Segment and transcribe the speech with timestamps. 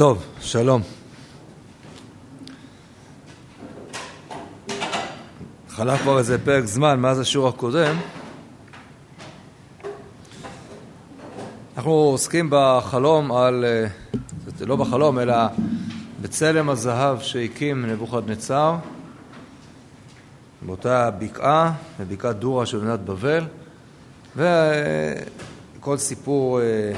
[0.00, 0.82] טוב, שלום.
[5.68, 7.96] חלף כבר איזה פרק זמן מאז השיעור הקודם.
[11.76, 13.86] אנחנו עוסקים בחלום על, אה,
[14.66, 15.34] לא בחלום, אלא
[16.20, 18.76] בצלם הזהב שהקים נבוכדנצר
[20.62, 23.44] באותה בקעה, בבקעת דורה של מדינת בבל,
[25.76, 26.92] וכל סיפור אה,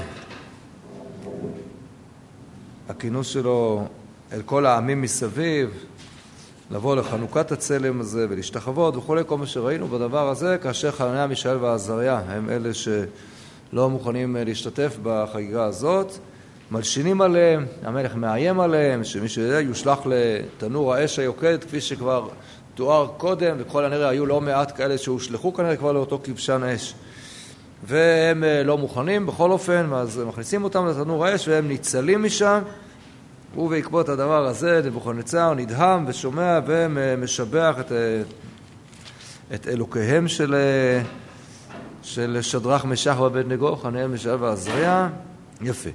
[2.97, 3.87] הכינוס שלו
[4.33, 5.71] אל כל העמים מסביב,
[6.71, 12.23] לבוא לחנוכת הצלם הזה ולהשתחוות וכולי, כל מה שראינו בדבר הזה, כאשר חנניה, מישאל ועזריה
[12.29, 16.13] הם אלה שלא מוכנים להשתתף בחגיגה הזאת,
[16.71, 22.29] מלשינים עליהם, המלך מאיים עליהם, שמי שיודע יושלך לתנור האש היוקדת, כפי שכבר
[22.75, 26.95] תואר קודם, וככל הנראה היו לא מעט כאלה שהושלכו כנראה כבר לאותו כבשן אש.
[27.82, 32.58] והם אה, לא מוכנים בכל אופן, אז מכניסים אותם לתנור האש והם ניצלים משם.
[33.56, 38.22] ובעקבות הדבר הזה נבוכדנצר נדהם ושומע ומשבח את, אה,
[39.55, 41.03] את אלוקיהם של, אה,
[42.03, 45.08] של שדרך משח ואבדנגו, חנאל משל ועזריה.
[45.60, 45.91] יפה.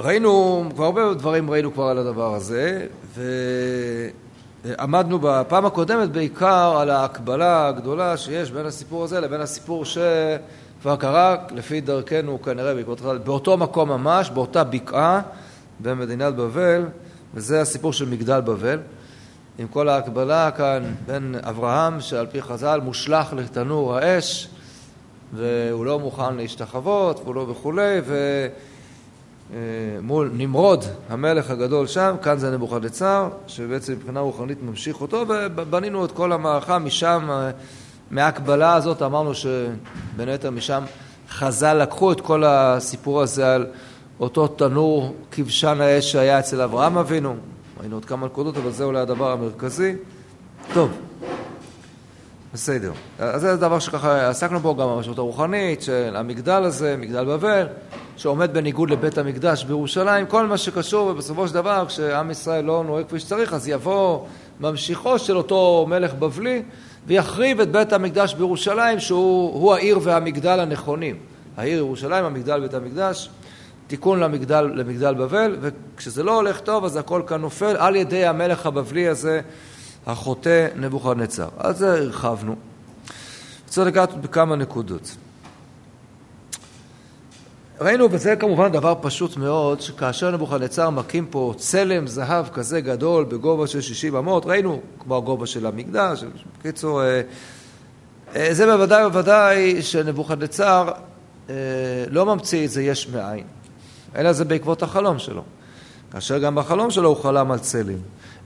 [0.00, 3.22] ראינו, כבר הרבה דברים ראינו כבר על הדבר הזה, ו...
[4.64, 11.36] עמדנו בפעם הקודמת בעיקר על ההקבלה הגדולה שיש בין הסיפור הזה לבין הסיפור שכבר קרה
[11.50, 15.20] לפי דרכנו כנראה בעקבות באותו מקום ממש, באותה בקעה
[15.80, 16.84] במדינת בבל,
[17.34, 18.78] וזה הסיפור של מגדל בבל.
[19.58, 24.48] עם כל ההקבלה כאן בין אברהם, שעל פי חז"ל מושלך לתנור האש,
[25.32, 28.46] והוא לא מוכן להשתחוות, ולא וכולי, ו...
[29.52, 29.58] אה,
[30.02, 36.12] מול נמרוד, המלך הגדול שם, כאן זה נבוכדנצר, שבעצם מבחינה רוחנית ממשיך אותו, ובנינו את
[36.12, 37.50] כל המערכה משם, אה,
[38.10, 39.02] מההקבלה הזאת.
[39.02, 40.82] אמרנו שבין היתר משם
[41.30, 43.66] חז"ל לקחו את כל הסיפור הזה על
[44.20, 47.36] אותו תנור כבשן האש שהיה אצל אברהם אבינו,
[47.80, 49.94] ראינו עוד כמה נקודות, אבל זה אולי הדבר המרכזי.
[50.74, 50.90] טוב,
[52.54, 52.92] בסדר.
[53.18, 57.66] אז זה דבר שככה עסקנו בו גם המשמעות הרוחנית של המגדל הזה, מגדל בבל.
[58.16, 63.06] שעומד בניגוד לבית המקדש בירושלים, כל מה שקשור, ובסופו של דבר, כשעם ישראל לא נוהג
[63.06, 64.24] כפי שצריך, אז יבוא
[64.60, 66.62] ממשיכו של אותו מלך בבלי
[67.06, 71.16] ויחריב את בית המקדש בירושלים, שהוא העיר והמגדל הנכונים.
[71.56, 73.30] העיר ירושלים, המגדל בית המקדש,
[73.86, 78.66] תיקון למגדל, למגדל בבל, וכשזה לא הולך טוב, אז הכל כאן נופל על ידי המלך
[78.66, 79.40] הבבלי הזה,
[80.08, 81.48] החוטא נבוכדנצר.
[81.56, 82.56] על זה הרחבנו.
[83.66, 85.16] צריך לגעת בכמה נקודות.
[87.80, 93.66] ראינו, וזה כמובן דבר פשוט מאוד, שכאשר נבוכדנצר מקים פה צלם זהב כזה גדול בגובה
[93.66, 96.24] של 60 אמות, ראינו כמו הגובה של המקדש,
[96.58, 97.20] בקיצור, אה,
[98.36, 100.90] אה, זה בוודאי ובוודאי שנבוכדנצר
[101.50, 101.54] אה,
[102.10, 103.44] לא ממציא את זה יש מאין,
[104.16, 105.42] אלא זה בעקבות החלום שלו.
[106.12, 107.98] כאשר גם בחלום שלו הוא חלם על צלם.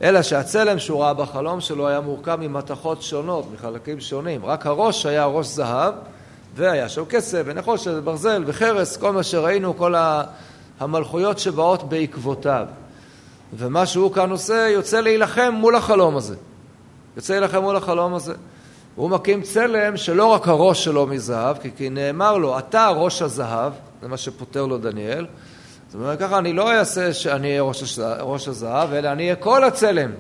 [0.03, 4.45] אלא שהצלם שהוא ראה בחלום שלו היה מורכב ממתכות שונות, מחלקים שונים.
[4.45, 5.95] רק הראש היה ראש זהב,
[6.55, 9.95] והיה שם כסף ונחושת וברזל וחרס, כל מה שראינו, כל
[10.81, 12.67] המלכויות שבאות בעקבותיו.
[13.55, 16.37] ומה שהוא כאן עושה, יוצא להילחם מול החלום הזה.
[17.17, 18.35] יוצא להילחם מול החלום הזה.
[18.95, 23.73] הוא מקים צלם שלא רק הראש שלו מזהב, כי, כי נאמר לו, אתה ראש הזהב,
[24.03, 25.27] זה מה שפותר לו דניאל.
[25.93, 29.65] זאת אומרת, ככה אני לא אעשה שאני אהיה ראש, ראש הזהב, אלא אני אהיה כל
[29.65, 30.11] הצלם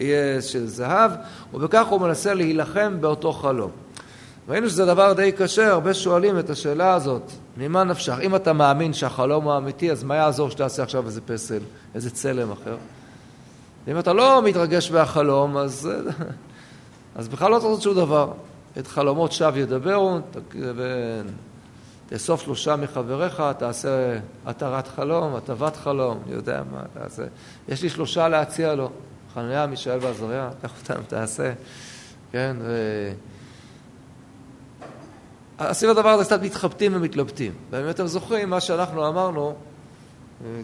[0.00, 1.10] יהיה של זהב,
[1.54, 3.70] ובכך הוא מנסה להילחם באותו חלום.
[4.48, 7.22] ראינו שזה דבר די קשה, הרבה שואלים את השאלה הזאת,
[7.56, 8.14] ממה נפשך?
[8.22, 11.60] אם אתה מאמין שהחלום הוא אמיתי, אז מה יעזור שתעשה עכשיו איזה פסל,
[11.94, 12.76] איזה צלם אחר?
[13.88, 15.90] אם אתה לא מתרגש מהחלום, אז,
[17.16, 18.32] אז בכלל לא צריך לעשות שום דבר.
[18.78, 20.18] את חלומות שווא ידברו,
[22.14, 27.22] תאסוף שלושה מחבריך, תעשה התרת חלום, הטבת חלום, אני יודע מה, תעשה.
[27.68, 28.90] יש לי שלושה להציע לו,
[29.34, 31.52] חניה, מישאל ועזריה, קח אותם, תעשה,
[32.32, 33.12] כן, ו...
[35.72, 37.52] סביב הדבר הזה קצת מתחבטים ומתלבטים.
[37.70, 39.54] ואם אתם זוכרים, מה שאנחנו אמרנו,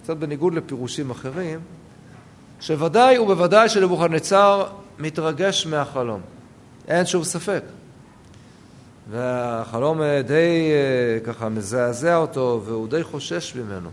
[0.03, 1.61] קצת בניגוד לפירושים אחרים,
[2.61, 4.67] שוודאי ובוודאי שנבוכדנצר
[4.99, 6.21] מתרגש מהחלום.
[6.89, 7.63] אין שום ספק.
[9.11, 13.89] והחלום אה, די אה, ככה מזעזע אותו, והוא די חושש ממנו.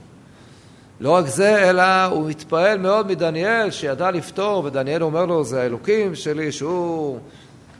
[0.99, 6.15] לא רק זה, אלא הוא מתפעל מאוד מדניאל, שידע לפתור, ודניאל אומר לו, זה האלוקים
[6.15, 7.19] שלי, שהוא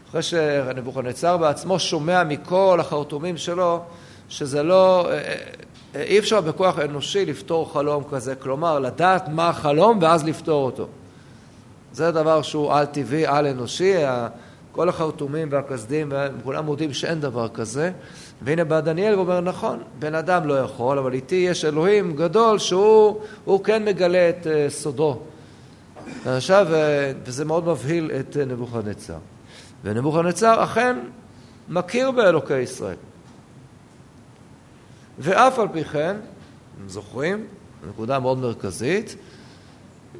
[0.09, 3.81] אחרי שנבוכדנצר בעצמו שומע מכל החרטומים שלו
[4.29, 5.35] שזה לא, אה,
[6.01, 10.87] אי אפשר בכוח אנושי לפתור חלום כזה, כלומר לדעת מה החלום ואז לפתור אותו.
[11.93, 13.93] זה דבר שהוא על-טבעי, על-אנושי,
[14.77, 16.11] כל החרטומים והכסדים,
[16.43, 17.91] כולם מודים שאין דבר כזה,
[18.41, 23.63] והנה בא דניאל ואומר, נכון, בן אדם לא יכול, אבל איתי יש אלוהים גדול שהוא
[23.63, 25.19] כן מגלה את uh, סודו.
[26.25, 26.73] עכשיו, uh,
[27.23, 29.17] וזה מאוד מבהיל את uh, נבוכדנצר.
[29.83, 30.97] ונבוכדנצר אכן
[31.69, 32.97] מכיר באלוקי ישראל.
[35.19, 36.15] ואף על פי כן,
[36.75, 37.47] אתם זוכרים,
[37.89, 39.15] נקודה מאוד מרכזית,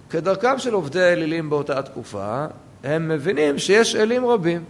[0.10, 2.46] כדרכם של עובדי האלילים באותה תקופה,
[2.84, 4.64] הם מבינים שיש אלים רבים.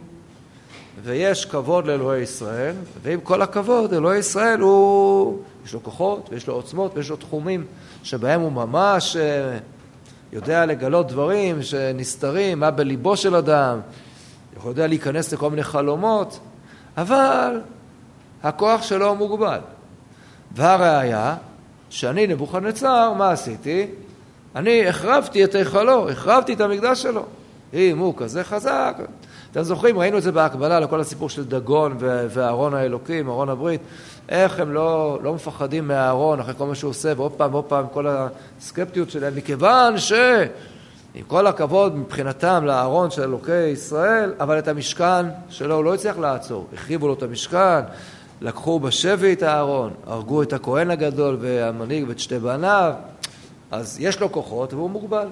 [1.03, 6.53] ויש כבוד לאלוהי ישראל, ועם כל הכבוד, אלוהי ישראל הוא, יש לו כוחות ויש לו
[6.53, 7.65] עוצמות ויש לו תחומים
[8.03, 9.57] שבהם הוא ממש אה,
[10.33, 13.79] יודע לגלות דברים שנסתרים, מה בליבו של אדם,
[14.57, 16.39] יכול יודע להיכנס לכל מיני חלומות,
[16.97, 17.61] אבל
[18.43, 19.59] הכוח שלו מוגבל.
[20.51, 21.35] והראיה,
[21.89, 23.87] שאני נבוכדנצר, מה עשיתי?
[24.55, 27.25] אני החרבתי את היכלו, החרבתי את המקדש שלו.
[27.73, 28.97] אם הוא כזה חזק,
[29.51, 33.81] אתם זוכרים, ראינו את זה בהקבלה לכל הסיפור של דגון ואהרון האלוקים, אהרון הברית,
[34.29, 37.85] איך הם לא, לא מפחדים מהאהרון אחרי כל מה שהוא עושה, ועוד פעם ועוד פעם
[37.93, 40.13] כל הסקפטיות שלהם, מכיוון ש...
[41.15, 46.17] עם כל הכבוד מבחינתם לאהרון של אלוקי ישראל, אבל את המשכן שלו הוא לא הצליח
[46.17, 46.67] לעצור.
[46.73, 47.79] החריבו לו את המשכן,
[48.41, 52.93] לקחו בשבי את האהרון, הרגו את הכהן הגדול והמנהיג ואת שתי בניו,
[53.71, 55.27] אז יש לו כוחות והוא מוגבל.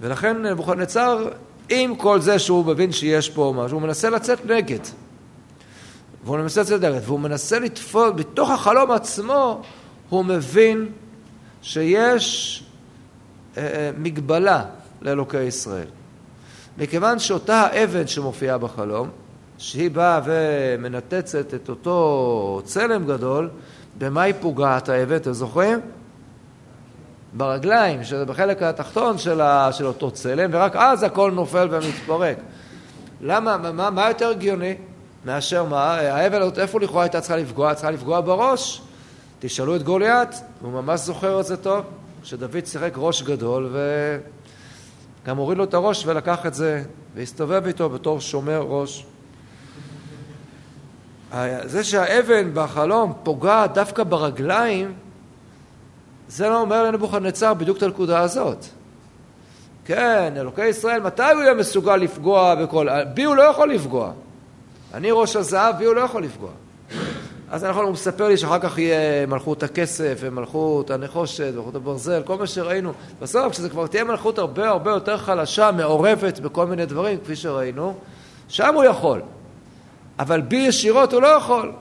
[0.00, 1.28] ולכן נבוכדנצר
[1.68, 4.78] עם כל זה שהוא מבין שיש פה משהו, הוא מנסה לצאת נגד.
[6.24, 9.62] והוא מנסה לצאת נגד, והוא מנסה לתפוס, בתוך החלום עצמו,
[10.08, 10.88] הוא מבין
[11.62, 12.64] שיש
[13.56, 14.64] אה, אה, מגבלה
[15.02, 15.86] לאלוקי ישראל.
[16.78, 19.08] מכיוון שאותה האבן שמופיעה בחלום,
[19.58, 23.50] שהיא באה ומנתצת את אותו צלם גדול,
[23.98, 25.80] במה היא פוגעת האבן, אתם זוכרים?
[27.32, 32.36] ברגליים, שזה בחלק התחתון של, ה, של אותו צלם, ורק אז הכל נופל ומתפרק.
[33.20, 34.74] למה, מה, מה יותר הגיוני
[35.24, 35.94] מאשר מה?
[35.94, 37.74] האבן, איפה לכאורה הייתה צריכה לפגוע?
[37.74, 38.82] צריכה לפגוע בראש.
[39.40, 41.84] תשאלו את גוליית, הוא ממש זוכר את זה טוב,
[42.22, 43.76] שדוד שיחק ראש גדול,
[45.24, 46.82] וגם הוריד לו את הראש ולקח את זה,
[47.14, 49.06] והסתובב איתו בתור שומר ראש.
[51.64, 54.94] זה שהאבן בחלום פוגעת דווקא ברגליים,
[56.28, 58.64] זה לא אומר לנבוכדנצר בדיוק את הנקודה הזאת.
[59.84, 62.88] כן, אלוקי ישראל, מתי הוא יהיה מסוגל לפגוע בכל...
[63.14, 64.12] בי הוא לא יכול לפגוע.
[64.94, 66.50] אני ראש הזהב, בי הוא לא יכול לפגוע.
[67.50, 72.36] אז נכון, הוא מספר לי שאחר כך יהיה מלכות הכסף ומלכות הנחושת ומלכות הברזל, כל
[72.38, 72.92] מה שראינו.
[73.20, 77.94] בסוף, כשזה כבר תהיה מלכות הרבה הרבה יותר חלשה, מעורבת בכל מיני דברים, כפי שראינו,
[78.48, 79.22] שם הוא יכול.
[80.18, 81.72] אבל בי ישירות הוא לא יכול.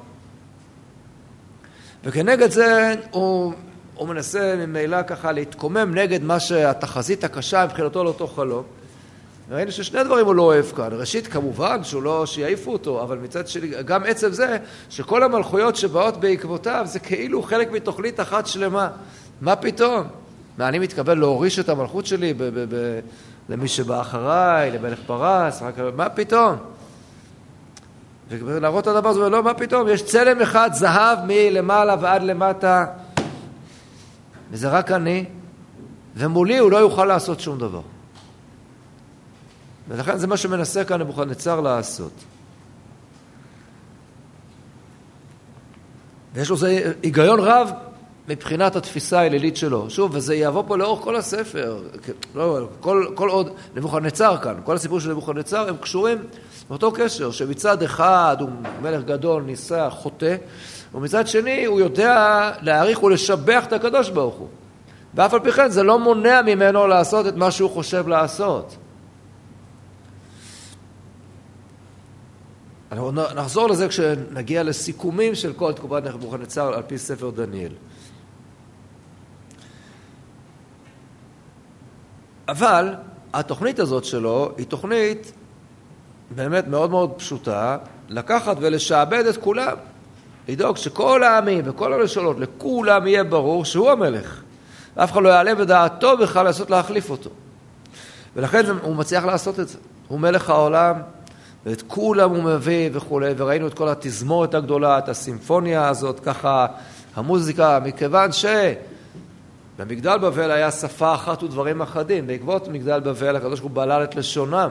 [2.04, 3.54] וכנגד זה הוא
[3.98, 8.64] הוא מנסה ממילא ככה להתקומם נגד מה שהתחזית הקשה מבחינתו לאותו חלום.
[9.52, 10.90] ראינו ששני דברים הוא לא אוהב כאן.
[10.92, 14.58] ראשית, כמובן שהוא לא שיעיפו אותו, אבל מצד שני, גם עצם זה
[14.90, 18.90] שכל המלכויות שבאות בעקבותיו זה כאילו חלק מתוכנית אחת שלמה.
[19.42, 20.08] מה פתאום?
[20.58, 23.00] מה, אני מתכוון להוריש את המלכות שלי ב- ב- ב-
[23.50, 25.76] למי שבא אחריי, למלך פרס, רק...
[25.96, 26.56] מה פתאום?
[28.30, 29.88] ולהראות את הדבר הזה, לא, מה פתאום?
[29.90, 32.86] יש צלם אחד, זהב מלמעלה ועד למטה.
[34.52, 35.26] וזה רק אני,
[36.16, 37.82] ומולי הוא לא יוכל לעשות שום דבר.
[39.88, 42.12] ולכן זה מה שמנסה כאן נבוכדנצר לעשות.
[46.34, 47.70] ויש לו זה היגיון רב
[48.28, 49.90] מבחינת התפיסה האלילית שלו.
[49.90, 51.82] שוב, וזה יעבור פה לאורך כל הספר.
[52.36, 56.18] לא, כל, כל עוד נבוכדנצר כאן, כל הסיפור של נבוכדנצר, הם קשורים
[56.70, 58.50] באותו קשר, שמצד אחד הוא
[58.82, 60.36] מלך גדול, ניסה, חוטא,
[60.94, 64.48] ומצד שני הוא יודע להעריך ולשבח את הקדוש ברוך הוא.
[65.14, 68.76] ואף על פי כן זה לא מונע ממנו לעשות את מה שהוא חושב לעשות.
[72.92, 77.72] אנחנו נחזור לזה כשנגיע לסיכומים של כל תקופת נבוכדנצר על פי ספר דניאל.
[82.48, 82.96] אבל
[83.34, 85.32] התוכנית הזאת שלו היא תוכנית
[86.36, 87.78] באמת מאוד מאוד פשוטה,
[88.10, 89.78] לקחת ולשעבד את כולם.
[90.48, 94.42] לדאוג שכל העמים וכל הלשונות, לכולם יהיה ברור שהוא המלך.
[94.98, 97.30] ואף אחד לא יעלה בדעתו בכלל לעשות להחליף אותו.
[98.36, 99.78] ולכן הוא מצליח לעשות את זה.
[100.08, 100.96] הוא מלך העולם,
[101.66, 106.66] ואת כולם הוא מביא וכולי, וראינו את כל התזמורת הגדולה, את הסימפוניה הזאת, ככה,
[107.16, 108.30] המוזיקה, מכיוון
[109.78, 112.28] שבמגדל בבל היה שפה אחת ודברים אחדים.
[112.28, 114.70] בעקבות מגדל בבל הקדוש ברוך הוא בלל את לשונם.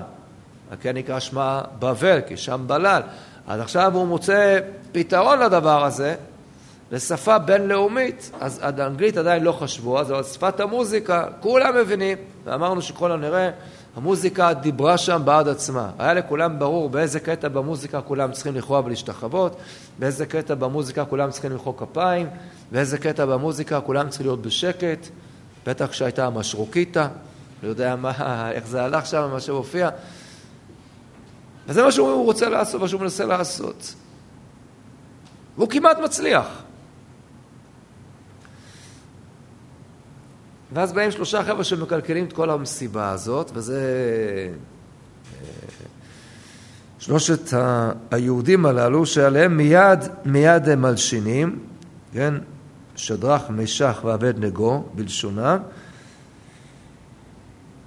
[0.80, 3.02] כן נקרא שמה בבל, כי שם בלל.
[3.46, 4.58] אז עכשיו הוא מוצא
[4.92, 6.14] פתרון לדבר הזה,
[6.92, 12.18] לשפה בינלאומית, אז עד האנגלית עדיין לא חשבו, אז שפת המוזיקה, כולם מבינים.
[12.44, 13.50] ואמרנו שכל הנראה,
[13.96, 15.90] המוזיקה דיברה שם בעד עצמה.
[15.98, 19.56] היה לכולם ברור באיזה קטע במוזיקה כולם צריכים לכרוע ולהשתחוות,
[19.98, 22.26] באיזה קטע במוזיקה כולם צריכים למחוא כפיים,
[22.72, 25.06] באיזה קטע במוזיקה כולם צריכים להיות בשקט,
[25.66, 27.08] בטח כשהייתה המשרוקיטה,
[27.62, 28.12] לא יודע מה,
[28.54, 29.88] איך זה הלך שם, מה שהופיע.
[31.68, 33.94] וזה מה שהוא רוצה לעשות, מה שהוא מנסה לעשות.
[35.56, 36.46] והוא כמעט מצליח.
[40.72, 43.80] ואז באים שלושה חבר'ה שמקלקלים את כל המסיבה הזאת, וזה
[45.42, 45.48] אה,
[46.98, 47.54] שלושת
[48.10, 51.58] היהודים הללו, שעליהם מיד, מיד הם מלשינים,
[52.12, 52.34] כן?
[52.96, 55.58] שדרך, משח ועבד נגו, בלשונם.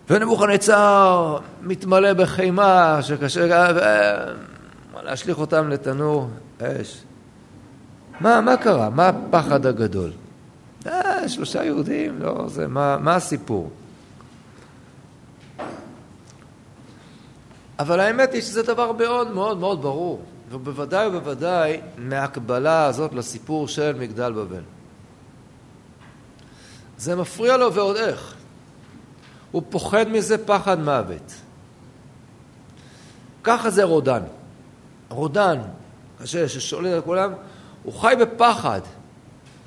[0.09, 4.33] ונבוכנצר מתמלא בחימה שקשה אה,
[5.03, 6.29] להשליך אותם לתנור
[6.61, 7.01] אש.
[8.19, 8.89] מה, מה קרה?
[8.89, 10.11] מה הפחד הגדול?
[10.87, 13.71] אה, שלושה יהודים, לא, זה, מה, מה הסיפור?
[17.79, 23.95] אבל האמת היא שזה דבר מאוד מאוד מאוד ברור, ובוודאי ובוודאי מהקבלה הזאת לסיפור של
[23.99, 24.63] מגדל בבל.
[26.97, 28.38] זה מפריע לו ועוד איך.
[29.51, 31.33] הוא פוחד מזה פחד מוות.
[33.43, 34.21] ככה זה רודן.
[35.09, 35.59] רודן,
[36.21, 37.33] קשה, ששולט על כולם,
[37.83, 38.81] הוא חי בפחד.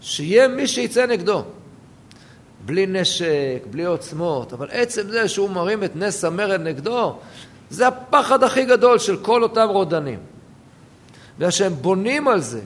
[0.00, 1.44] שיהיה מי שיצא נגדו.
[2.64, 7.16] בלי נשק, בלי עוצמות, אבל עצם זה שהוא מרים את נס המרד נגדו,
[7.70, 10.18] זה הפחד הכי גדול של כל אותם רודנים.
[11.38, 12.60] בגלל שהם בונים על זה,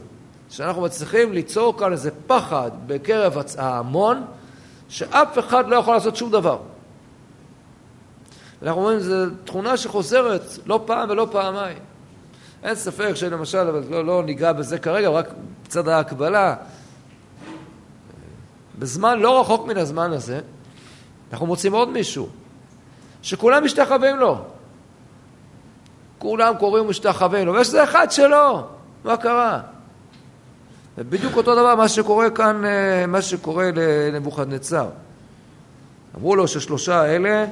[0.51, 4.25] שאנחנו מצליחים ליצור כאן איזה פחד בקרב ההמון,
[4.89, 6.59] שאף אחד לא יכול לעשות שום דבר.
[8.67, 11.79] אנחנו אומרים, זו תכונה שחוזרת לא פעם ולא פעמיים.
[12.63, 15.29] אין ספק שלמשל, אבל לא, לא ניגע בזה כרגע, רק
[15.65, 16.55] בצד ההקבלה,
[18.79, 20.41] בזמן לא רחוק מן הזמן הזה,
[21.33, 22.29] אנחנו מוצאים עוד מישהו,
[23.23, 24.39] שכולם משתחווים לו.
[26.19, 28.67] כולם קוראים ומשתחווים לו, ויש איזה אחד שלו,
[29.05, 29.61] מה קרה?
[30.99, 34.89] ובדיוק אותו דבר מה שקורה כאן, אה, מה שקורה לנבוכדנצר.
[36.17, 37.47] אמרו לו ששלושה האלה,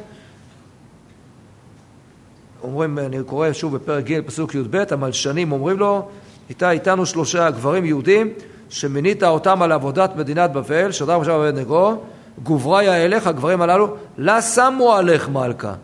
[2.64, 6.08] אומרים, אני קורא שוב בפרק ג' פסוק י"ב, המלשנים אומרים לו,
[6.48, 8.32] איתה איתנו שלושה גברים יהודים
[8.68, 11.96] שמינית אותם על עבודת מדינת בבל, שדר משה בבית נגו,
[12.42, 15.74] גובריה אליך, הגברים הללו, לה שמו עליך מלכה.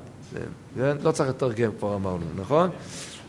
[0.76, 0.96] כן?
[1.02, 2.70] לא צריך לתרגם, כבר אמרנו, נכון?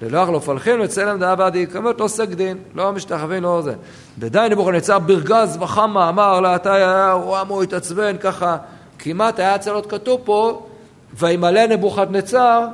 [0.02, 3.74] ללא לא פלחין וצלם דעה בעדי, כמות לא סגדין, לא משתחווים, לא זה.
[4.20, 8.58] בדי נבוכדנצר ברגז וחמה אמר לה, אתה היה רואה מו התעצבן, ככה,
[9.00, 10.68] כמעט היה צריך להיות כתוב פה,
[11.14, 12.68] וימלא נבוכדנצר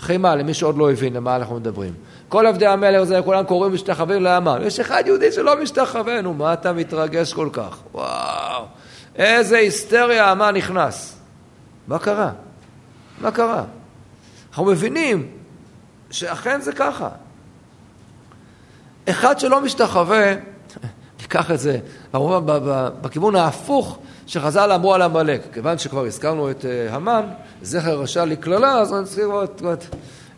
[0.00, 1.92] חימה, למי שעוד לא הבין למה אנחנו מדברים.
[2.28, 4.58] כל עבדי המלך זה, כולם קוראים משתחווים לאמן.
[4.62, 7.78] יש אחד יהודי שלא משתחווה, נו, מה אתה מתרגש כל כך?
[7.92, 8.64] וואו,
[9.16, 11.16] איזה היסטריה המן נכנס.
[11.86, 12.30] מה קרה?
[13.20, 13.64] מה קרה?
[14.48, 15.26] אנחנו מבינים
[16.10, 17.08] שאכן זה ככה.
[19.08, 20.34] אחד שלא משתחווה,
[21.20, 21.78] ניקח את זה,
[23.00, 25.40] בכיוון ההפוך שחז"ל אמרו על עמלק.
[25.52, 27.26] כיוון שכבר הזכרנו את אה, המן,
[27.62, 29.30] זכר רשע לקללה, אז נזכיר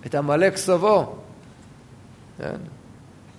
[0.07, 1.17] את עמלק סבו.
[2.39, 2.57] כן?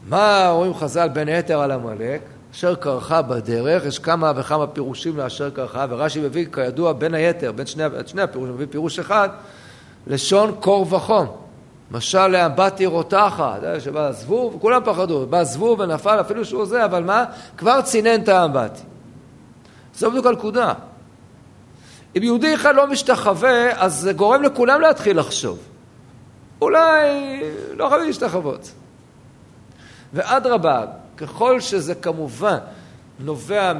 [0.09, 2.21] מה אומרים חז"ל בין היתר על עמלק?
[2.53, 7.65] אשר קרחה בדרך, יש כמה וכמה פירושים לאשר קרחה, ורש"י מביא כידוע בין היתר, בין
[7.65, 9.29] שני, שני הפירושים, מביא פירוש אחד,
[10.07, 11.27] לשון קור וחום.
[11.91, 17.25] משל לאמבטי רותחת, שבא הזבוב, וכולם פחדו, בא זבוב ונפל אפילו שהוא זה, אבל מה?
[17.57, 18.81] כבר צינן את האמבטי.
[19.99, 20.73] זו בדיוק הנקודה.
[22.17, 25.59] אם יהודי אחד לא משתחווה, אז זה גורם לכולם להתחיל לחשוב.
[26.61, 27.07] אולי
[27.73, 28.71] לא חייבים להשתחוות.
[30.13, 30.85] ואדרבה,
[31.17, 32.57] ככל שזה כמובן
[33.19, 33.73] נובע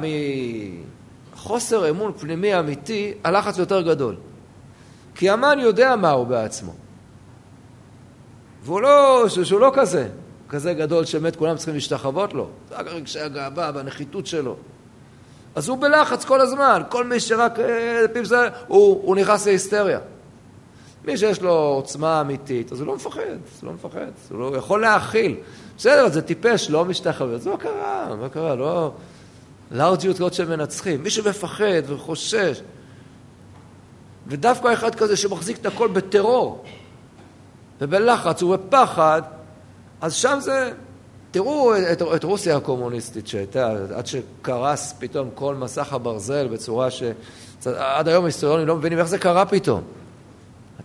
[1.34, 4.16] מחוסר אמון פנימי אמיתי, הלחץ יותר גדול.
[5.14, 6.72] כי המן יודע מה הוא בעצמו.
[8.62, 10.08] והוא לא, שהוא לא כזה,
[10.48, 12.48] כזה גדול שבאמת כולם צריכים להשתחוות לו.
[12.68, 14.56] זה רק רגשי הגאווה והנחיתות שלו.
[15.54, 19.98] אז הוא בלחץ כל הזמן, כל מי שרק אה, פיפסה, הוא, הוא נכנס להיסטריה.
[21.04, 24.80] מי שיש לו עוצמה אמיתית, אז הוא לא מפחד, הוא לא מפחד, הוא לא יכול
[24.80, 25.36] להכיל.
[25.78, 28.16] בסדר, זה טיפש, לא משתחווה, אז מה קרה?
[28.20, 28.54] מה קרה?
[28.54, 28.92] לא...
[29.70, 31.02] לארג'יות כזאת שמנצחים.
[31.02, 32.62] מי שמפחד וחושש,
[34.26, 36.64] ודווקא אחד כזה שמחזיק את הכל בטרור,
[37.80, 39.22] ובלחץ ובפחד,
[40.00, 40.72] אז שם זה...
[41.30, 47.02] תראו את, את רוסיה הקומוניסטית שהייתה, עד שקרס פתאום כל מסך הברזל בצורה ש...
[47.64, 49.82] עד היום היסטוריונים לא מבינים איך זה קרה פתאום.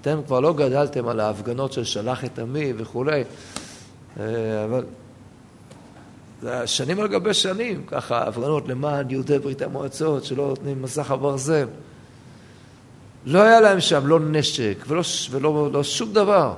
[0.02, 3.24] אתם כבר לא גדלתם על ההפגנות של שלח את עמי וכולי,
[4.20, 4.86] אה, אבל
[6.42, 11.12] זה היה שנים על גבי שנים, ככה הפגנות למען יהודי ברית המועצות שלא נותנים מסך
[11.12, 11.68] הברזל.
[13.26, 16.54] לא היה להם שם לא נשק ולא, ולא לא שום דבר.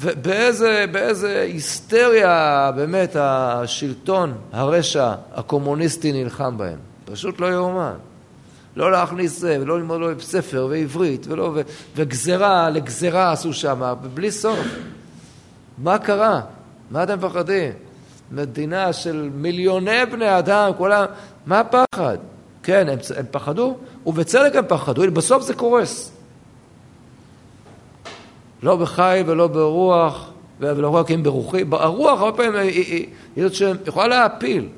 [0.00, 6.78] ובאיזה באיזה היסטריה באמת השלטון, הרשע, הקומוניסטי נלחם בהם.
[7.04, 7.94] פשוט לא יאומן.
[8.76, 11.60] לא להכניס זה, ולא ללמוד לו ספר ועברית, ולא, ו,
[11.96, 14.58] וגזרה לגזרה עשו שם, בלי סוף.
[15.78, 16.40] מה קרה?
[16.90, 17.72] מה אתם מפחדים?
[18.30, 21.04] מדינה של מיליוני בני אדם, כולם,
[21.46, 22.18] מה הפחד?
[22.62, 26.12] כן, הם, הם פחדו, ובצדק הם פחדו, בסוף זה קורס.
[28.62, 34.68] לא בחי ולא ברוח, ולא רק אם ברוחי, הרוח הרבה פעמים היא, זאת שיכולה להפיל.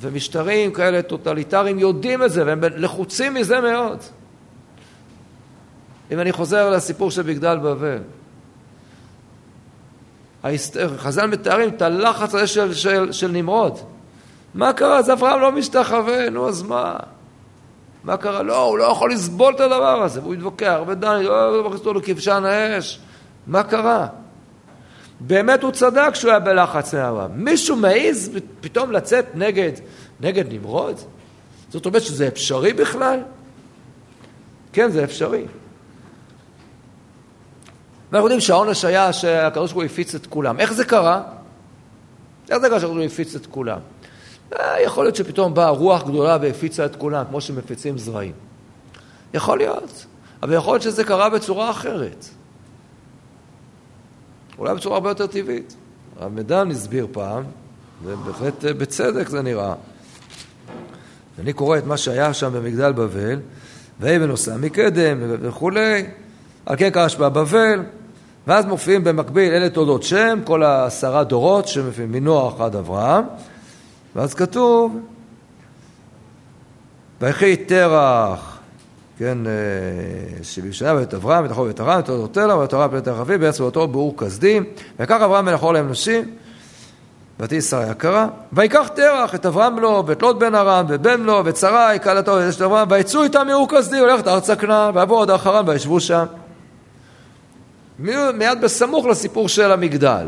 [0.00, 3.98] ומשטרים כאלה טוטליטריים יודעים את זה, והם לחוצים מזה מאוד.
[6.10, 7.98] אם אני חוזר לסיפור של מגדל בבל,
[10.96, 13.78] חז"ל מתארים את הלחץ הזה של, של, של נמרוד.
[14.54, 14.98] מה קרה?
[14.98, 16.96] אז אברהם לא משתחווה, נו אז מה?
[18.04, 18.42] מה קרה?
[18.42, 22.44] לא, הוא לא יכול לסבול את הדבר הזה, והוא התווכח, ודני, לא מכניס אותו לכבשן
[22.44, 23.00] האש.
[23.46, 24.06] מה קרה?
[25.20, 27.30] באמת הוא צדק שהוא היה בלחץ מאברהם.
[27.44, 28.30] מישהו מעז
[28.60, 29.72] פתאום לצאת נגד,
[30.20, 30.96] נגד נמרוד?
[31.68, 33.20] זאת אומרת שזה אפשרי בכלל?
[34.72, 35.44] כן, זה אפשרי.
[38.12, 40.60] ואנחנו יודעים שהעונש היה שהקדוש ברוך הוא הפיץ את כולם.
[40.60, 41.22] איך זה קרה?
[42.50, 43.78] איך זה קרה שהקדוש ברוך הוא הפיץ את כולם?
[44.58, 48.32] אה, יכול להיות שפתאום באה רוח גדולה והפיצה את כולם, כמו שמפיצים זרעים.
[49.34, 50.06] יכול להיות,
[50.42, 52.24] אבל יכול להיות שזה קרה בצורה אחרת.
[54.58, 55.74] אולי בצורה הרבה יותר טבעית.
[56.20, 57.42] הרב מדן הסביר פעם,
[58.04, 59.74] ובהחלט אה, בצדק זה נראה.
[61.38, 63.40] אני קורא את מה שהיה שם במגדל בבל,
[64.00, 66.06] ויהי נוסע מקדם וכולי,
[66.66, 67.82] על כן קרש בבבל,
[68.46, 73.24] ואז מופיעים במקביל אלה תולדות שם, כל העשרה דורות שמופיעים מנוח עד אברהם,
[74.16, 75.00] ואז כתוב,
[77.20, 78.58] ויחי תרח,
[79.18, 79.52] כן, אה,
[80.42, 83.38] שבעים שנה ואת אברהם, ואת אחור ואת הרם, ואת תולדות תלה, ואת הרם ואת הרחבי,
[83.38, 84.64] בארץ ובתור באור כסדים,
[84.98, 86.24] ויקח אברהם מלאכו להם נשים,
[87.40, 91.56] ותהי שרה יקרה, ויקח תרח את אברהם בנו, ואת לוט בן ארם, ובן לו, ואת
[91.56, 95.64] שרי, כלתו, ואת אשת אברהם, ויצאו איתם מאור כסדים, ולכת ארצה כנען, ויבואו עוד אחרם,
[95.68, 96.24] וישבו שם.
[97.98, 100.26] מיד בסמוך לסיפור של המגדל.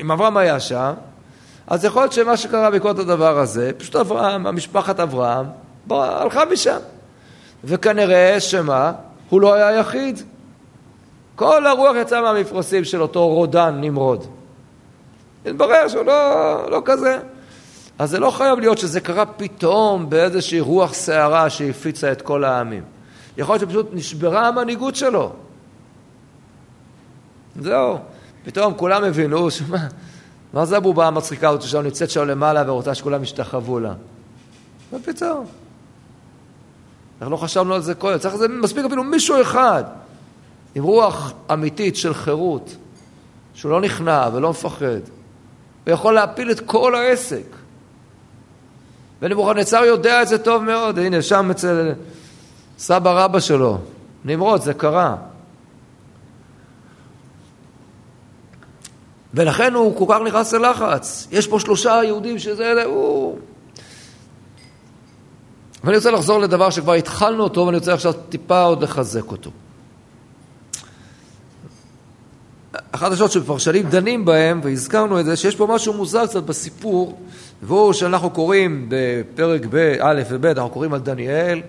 [0.00, 0.92] אם אברהם היה שם,
[1.72, 5.46] אז יכול להיות שמה שקרה בעקבות הדבר הזה, פשוט אברהם, המשפחת אברהם,
[5.90, 6.78] הלכה משם.
[7.64, 8.92] וכנראה שמה?
[9.28, 10.20] הוא לא היה היחיד.
[11.36, 14.26] כל הרוח יצאה מהמפרשים של אותו רודן נמרוד.
[15.46, 17.18] התברר שהוא לא, לא כזה.
[17.98, 22.82] אז זה לא חייב להיות שזה קרה פתאום באיזושהי רוח סערה שהפיצה את כל העמים.
[23.36, 25.32] יכול להיות שפשוט נשברה המנהיגות שלו.
[27.60, 27.98] זהו.
[28.44, 29.86] פתאום כולם הבינו שמה,
[30.52, 33.94] מה זה הבובה המצחיקה הזאת ששם נמצאת שם למעלה ורוצה שכולם ישתחוו לה?
[34.92, 35.46] מה פתאום?
[37.20, 38.18] אנחנו לא חשבנו על זה קודם.
[38.18, 39.84] צריך לזה מספיק אפילו מישהו אחד
[40.74, 42.76] עם רוח אמיתית של חירות,
[43.54, 45.00] שהוא לא נכנע ולא מפחד,
[45.86, 47.44] ויכול להפיל את כל העסק.
[49.22, 50.98] ונבוכדנצר יודע את זה טוב מאוד.
[50.98, 51.92] הנה, שם אצל
[52.78, 53.78] סבא רבא שלו,
[54.24, 55.16] נמרוד, זה קרה.
[59.34, 61.28] ולכן הוא כל כך נכנס ללחץ.
[61.30, 62.84] יש פה שלושה יהודים שזה...
[62.84, 63.38] הוא...
[65.84, 69.50] ואני רוצה לחזור לדבר שכבר התחלנו אותו, ואני רוצה עכשיו טיפה עוד לחזק אותו.
[72.92, 77.18] אחת השאלות שפרשנים דנים בהם, והזכרנו את זה, שיש פה משהו מוזר קצת בסיפור,
[77.62, 81.60] והוא שאנחנו קוראים בפרק ב', א' וב', אנחנו קוראים על דניאל,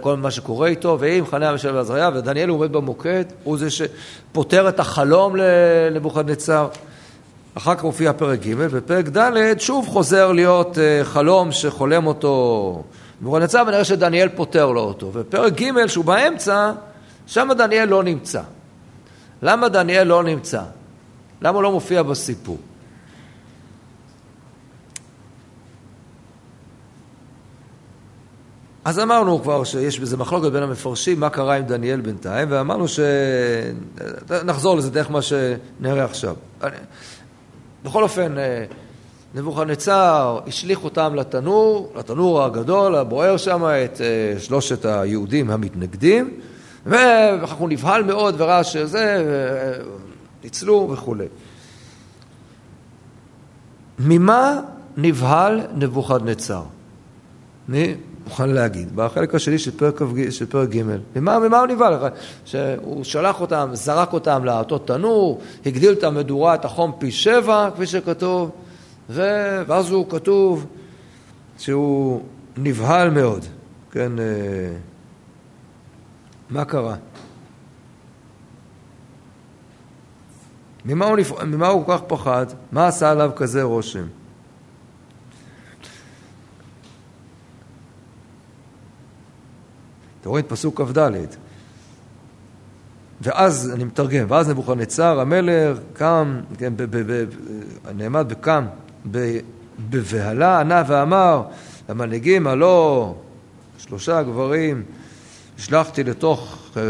[0.00, 4.80] כל מה שקורה איתו, ועם חניה משל ועזריה, ודניאל עומד במוקד, הוא זה שפותר את
[4.80, 6.68] החלום לנבוכדנצר.
[7.54, 12.82] אחר כך מופיע פרק ג', ופרק ד' שוב חוזר להיות אה, חלום שחולם אותו
[13.20, 15.10] נבוכדנצר, ונראה שדניאל פותר לו אותו.
[15.12, 16.72] ופרק ג' שהוא באמצע,
[17.26, 18.42] שם דניאל לא נמצא.
[19.42, 20.62] למה דניאל לא נמצא?
[21.42, 22.58] למה הוא לא מופיע בסיפור?
[28.84, 33.00] אז אמרנו כבר שיש בזה מחלוקת בין המפרשים, מה קרה עם דניאל בינתיים, ואמרנו ש...
[34.44, 36.34] נחזור לזה דרך מה שנראה עכשיו.
[37.84, 38.34] בכל אופן,
[39.34, 46.30] נבוכדנצר השליך אותם לתנור, לתנור הגדול, הבוער שם, את אה, שלושת היהודים המתנגדים,
[46.86, 49.24] ואחר כך הוא נבהל מאוד וראה שזה,
[50.44, 51.26] ניצלו וכולי.
[53.98, 54.60] ממה
[54.96, 56.62] נבהל נבוכדנצר?
[57.68, 60.82] אני מוכן להגיד, בחלק השני של פרק, של פרק ג',
[61.16, 61.94] ממה, ממה הוא נבהל?
[62.44, 67.86] שהוא שלח אותם, זרק אותם לאותו תנור, הגדיל את המדורה, את החום פי שבע, כפי
[67.86, 68.50] שכתוב,
[69.08, 70.66] ואז הוא כתוב
[71.58, 72.22] שהוא
[72.56, 73.44] נבהל מאוד,
[73.90, 74.24] כן, אה,
[76.50, 76.94] מה קרה?
[80.84, 82.46] ממה הוא, ממה הוא כל כך פחד?
[82.72, 84.04] מה עשה עליו כזה רושם?
[90.24, 91.10] אתם רואים את פסוק כ"ד.
[93.20, 96.72] ואז, אני מתרגם, ואז נבוכדנצר המלך קם, כן,
[97.94, 98.66] נעמד וקם
[99.90, 101.42] בבהלה, ענה ואמר
[101.88, 103.14] למנהיגים, הלא
[103.78, 104.82] שלושה גברים
[105.58, 106.82] השלכתי לתוך אה,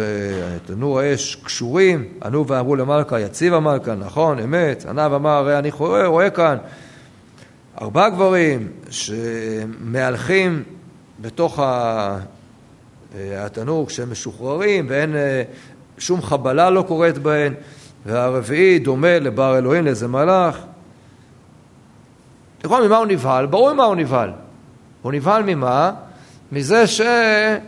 [0.66, 6.06] תנור האש קשורים, ענו ואמרו למלכה, יציב המלכה, נכון, אמת, ענה ואמר, הרי אני רואה,
[6.06, 6.56] רואה כאן
[7.80, 10.62] ארבעה גברים שמהלכים
[11.20, 12.18] בתוך אה,
[13.16, 15.42] התנור כשהם משוחררים ואין אה,
[15.98, 17.54] שום חבלה לא קורית בהן,
[18.06, 20.58] והרביעי דומה לבר אלוהים, לאיזה מלאך.
[22.64, 23.46] נכון, ממה הוא נבהל?
[23.46, 24.32] ברור ממה הוא נבהל.
[25.02, 25.92] הוא נבהל ממה?
[26.52, 27.58] מזה שהם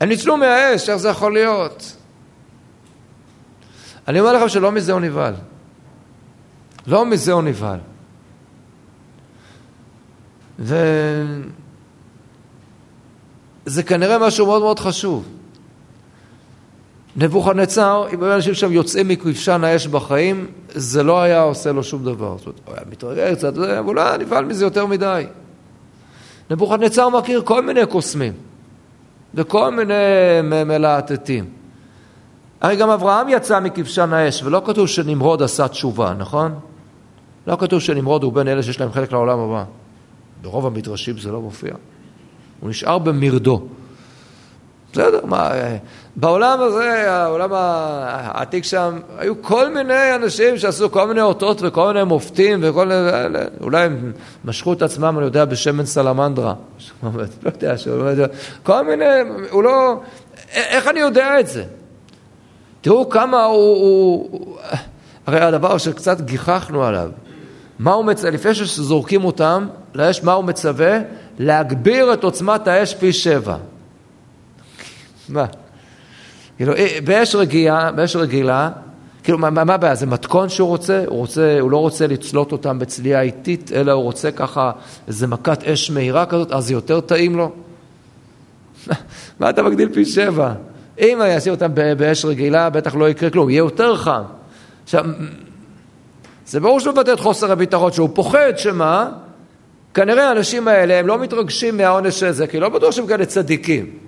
[0.00, 1.96] ניצלו מהאש, איך זה יכול להיות?
[4.08, 5.34] אני אומר לכם שלא מזה הוא נבהל.
[6.86, 7.78] לא מזה הוא נבהל.
[13.66, 15.24] וזה כנראה משהו מאוד מאוד חשוב.
[17.16, 22.04] נבוכדנצר, אם היו אנשים שם יוצאים מכבשן האש בחיים, זה לא היה עושה לו שום
[22.04, 22.36] דבר.
[22.38, 25.26] זאת אומרת, הוא היה מתרגל קצת, אבל לא נבהל מזה יותר מדי.
[26.50, 28.32] נבוכדנצר מכיר כל מיני קוסמים
[29.34, 29.94] וכל מיני
[30.42, 31.44] מלהטטים.
[32.60, 36.54] הרי גם אברהם יצא מכבשן האש, ולא כתוב שנמרוד עשה תשובה, נכון?
[37.46, 39.64] לא כתוב שנמרוד הוא בין אלה שיש להם חלק לעולם הבא.
[40.42, 41.74] ברוב המדרשים זה לא מופיע.
[42.60, 43.66] הוא נשאר במרדו.
[44.92, 45.50] בסדר, מה,
[46.16, 52.04] בעולם הזה, העולם העתיק שם, היו כל מיני אנשים שעשו כל מיני אותות וכל מיני
[52.04, 53.00] מופתים וכל מיני,
[53.60, 54.12] אולי הם
[54.44, 56.54] משכו את עצמם, אני יודע, בשמן סלמנדרה.
[57.86, 58.26] לא יודע,
[58.62, 59.04] כל מיני,
[59.50, 60.00] הוא לא,
[60.54, 61.64] איך אני יודע את זה?
[62.80, 64.58] תראו כמה הוא, הוא
[65.26, 67.10] הרי הדבר שקצת גיחכנו עליו,
[67.78, 70.98] מה הוא מצווה, לפני שזורקים אותם לאש, מה הוא מצווה?
[71.38, 73.56] להגביר את עוצמת האש פי שבע.
[75.28, 75.44] מה?
[76.56, 78.70] כאילו, אה, באש רגילה, באש רגילה,
[79.22, 79.94] כאילו, מה, הבעיה?
[79.94, 81.04] זה מתכון שהוא רוצה?
[81.06, 84.72] הוא רוצה, הוא לא רוצה לצלוט אותם בצלייה איטית, אלא הוא רוצה ככה
[85.08, 87.52] איזה מכת אש מהירה כזאת, אז זה יותר טעים לו?
[89.40, 90.52] מה אתה מגדיל פי שבע?
[91.00, 94.22] אם אני אשים אותם באש רגילה, בטח לא יקרה כלום, יהיה יותר חם.
[94.84, 95.04] עכשיו,
[96.46, 99.10] זה ברור שהוא מבטא את חוסר הביטחון, שהוא פוחד שמה?
[99.94, 103.98] כנראה האנשים האלה, הם לא מתרגשים מהעונש הזה, כי לא בטוח שהם כאלה צדיקים.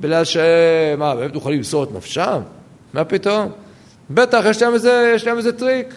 [0.00, 2.40] בגלל שמה, באמת מוכנים למסור את נפשם?
[2.94, 3.52] מה פתאום?
[4.10, 5.94] בטח, יש להם איזה, יש להם איזה טריק.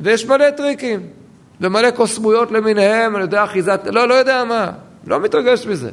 [0.00, 1.00] ויש מלא טריקים,
[1.60, 4.72] ומלא קוסמויות למיניהם, אני יודע, אחיזת, לא, לא יודע מה,
[5.06, 5.90] לא מתרגש מזה.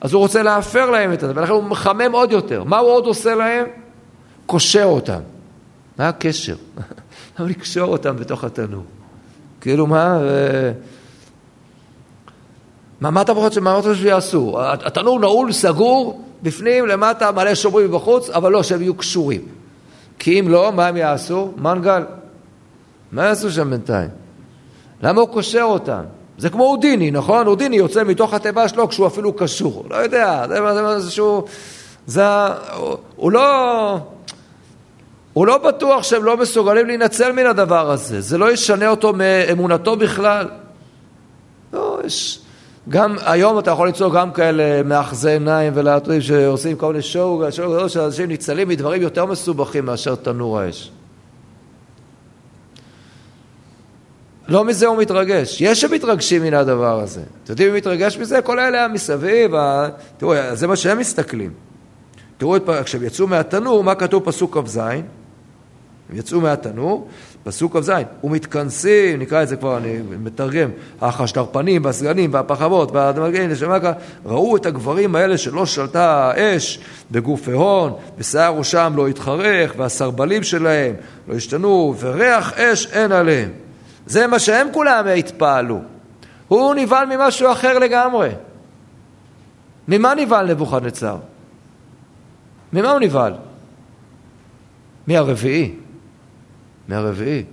[0.00, 2.64] אז הוא רוצה להפר להם את זה, ולכן הוא מחמם עוד יותר.
[2.64, 3.66] מה הוא עוד עושה להם?
[4.46, 5.20] קושר אותם.
[5.98, 6.56] מה הקשר?
[7.38, 8.84] למה לקשור אותם בתוך התנור?
[9.62, 10.18] כאילו מה?
[13.00, 14.56] מה, מה אתה רוצה, מה אתה שיעשו?
[14.60, 19.40] התנור נעול, סגור, בפנים, למטה, מלא שומרים מבחוץ, אבל לא, שהם יהיו קשורים.
[20.18, 21.50] כי אם לא, מה הם יעשו?
[21.56, 22.02] מנגל.
[23.12, 24.08] מה יעשו שם בינתיים?
[25.02, 26.02] למה הוא קושר אותם?
[26.38, 27.46] זה כמו אודיני, נכון?
[27.46, 29.84] אודיני יוצא מתוך התיבה שלו כשהוא אפילו קשור.
[29.90, 30.46] לא יודע,
[30.98, 31.42] זה, שהוא...
[32.06, 32.24] זה...
[32.76, 33.98] הוא, הוא לא...
[35.32, 38.20] הוא לא בטוח שהם לא מסוגלים להינצל מן הדבר הזה.
[38.20, 40.48] זה לא ישנה אותו מאמונתו בכלל.
[41.72, 42.38] לא, יש...
[42.88, 47.88] גם היום אתה יכול ליצור גם כאלה מאחזי עיניים ולהטריב שעושים כל מיני שואו, שואו
[47.88, 50.90] שאנשים ניצלים מדברים יותר מסובכים מאשר תנור האש.
[54.48, 55.60] לא מזה הוא מתרגש.
[55.60, 57.20] יש שמתרגשים מן הדבר הזה.
[57.20, 58.42] אתם יודעים מי מתרגש מזה?
[58.42, 59.88] כל אלה מסביב, ה...
[60.16, 61.50] תראו, זה מה שהם מסתכלים.
[62.38, 64.80] תראו, כשהם יצאו מהתנור, מה כתוב פסוק כ"ז?
[66.12, 67.08] הם יצאו מהתנור,
[67.44, 67.92] פסוק כ"ז,
[68.24, 70.70] ומתכנסים, נקרא את זה כבר, אני מתרגם,
[71.00, 73.92] החשטרפנים והסגנים והפחמות והדמגנים לשמקה,
[74.24, 76.78] ראו את הגברים האלה שלא שלטה האש
[77.10, 80.94] בגוף ההון, ושיער ראשם לא התחרך, והסרבלים שלהם
[81.28, 83.50] לא השתנו, וריח אש אין עליהם.
[84.06, 85.80] זה מה שהם כולם התפעלו.
[86.48, 88.28] הוא נבהל ממשהו אחר לגמרי.
[89.88, 91.16] ממה נבהל נבוכדנצר?
[92.72, 93.34] ממה הוא נבהל?
[95.06, 95.81] מהרביעי.
[96.92, 97.44] מהרביעי.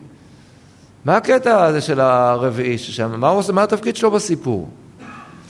[1.06, 3.20] מה הקטע הזה של הרביעי ששם?
[3.20, 4.70] מה, מה התפקיד שלו בסיפור?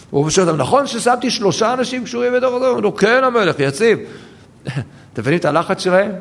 [0.09, 2.65] הוא שואל אותם, נכון ששמתי שלושה אנשים קשורים בתוך הזה?
[2.65, 3.99] הוא אומר לו, כן המלך, יציב.
[5.13, 6.11] אתם מבינים את הלחץ שלהם?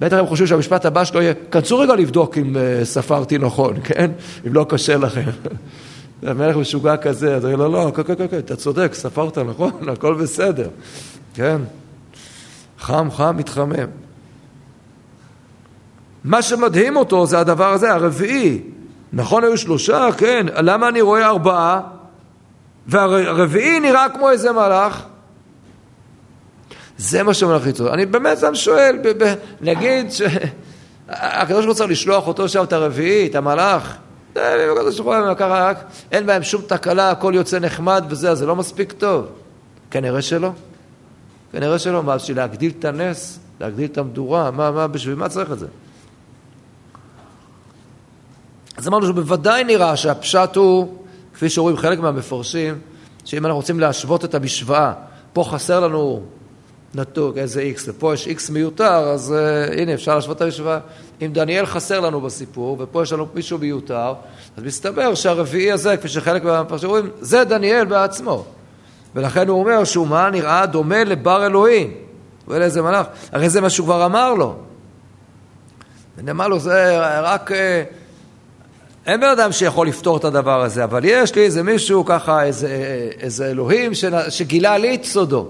[0.00, 4.10] בטח הם חושבים שהמשפט הבא שלו יהיה, כנסו רגע לבדוק אם uh, ספרתי נכון, כן?
[4.46, 5.30] אם לא קשה לכם.
[6.22, 9.88] המלך משוגע כזה, אז הוא אומר לו, לא, כן, כן, כן, אתה צודק, ספרת נכון,
[9.88, 10.68] הכל בסדר,
[11.34, 11.56] כן?
[12.78, 14.05] חם, חם, מתחמם.
[16.26, 18.62] מה שמדהים אותו זה הדבר הזה, הרביעי.
[19.12, 21.80] נכון, היו שלושה, כן, למה אני רואה ארבעה?
[22.86, 25.02] והרביעי נראה כמו איזה מלאך?
[26.98, 27.94] זה מה שמלאך יצור.
[27.94, 28.98] אני באמת, אני שואל,
[29.60, 33.96] נגיד שהקדוש ברוך הוא צריך לשלוח אותו שם, את הרביעי, את המלאך.
[36.12, 39.26] אין בהם שום תקלה, הכל יוצא נחמד וזה, אז זה לא מספיק טוב.
[39.90, 40.50] כנראה שלא.
[41.52, 42.02] כנראה שלא.
[42.02, 43.38] מה, בשביל להגדיל את הנס?
[43.60, 44.50] להגדיל את המדורה?
[44.50, 45.66] מה, מה, בשביל מה צריך את זה?
[48.76, 50.96] אז אמרנו שבוודאי נראה שהפשט הוא,
[51.34, 52.78] כפי שאומרים חלק מהמפרשים,
[53.24, 54.92] שאם אנחנו רוצים להשוות את המשוואה,
[55.32, 56.22] פה חסר לנו
[56.94, 60.78] נתוק, איזה איקס, ופה יש איקס מיותר, אז uh, הנה, אפשר להשוות את המשוואה.
[61.22, 64.14] אם דניאל חסר לנו בסיפור, ופה יש לנו מישהו מיותר,
[64.56, 68.44] אז מסתבר שהרביעי הזה, כפי שחלק מהמפרשים אומרים, זה דניאל בעצמו.
[69.14, 71.94] ולכן הוא אומר שהוא מה נראה דומה לבר אלוהים.
[72.48, 73.06] ולאיזה מלאך.
[73.32, 74.56] הרי זה מה שהוא כבר אמר לו.
[76.16, 77.50] ונאמר לו, זה רק...
[77.50, 77.54] Uh,
[79.06, 82.68] אין בן אדם שיכול לפתור את הדבר הזה, אבל יש לי איזה מישהו ככה, איזה,
[83.20, 83.92] איזה אלוהים
[84.28, 85.46] שגילה לי את סודו.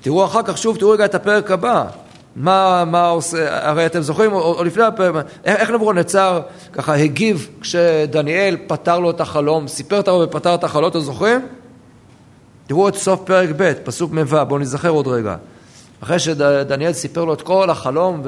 [0.00, 1.84] תראו אחר כך, שוב, תראו רגע את הפרק הבא.
[2.36, 6.40] מה, מה עושה, הרי אתם זוכרים, או, לפני הפרק, איך נבוכדנצר
[6.72, 11.46] ככה הגיב כשדניאל פתר לו את החלום, סיפר את הרב ופתר את החלום, אתם זוכרים?
[12.66, 15.36] תראו את סוף פרק ב', פסוק מ"ו, בואו נזכר עוד רגע.
[16.02, 18.22] אחרי שדניאל סיפר לו את כל החלום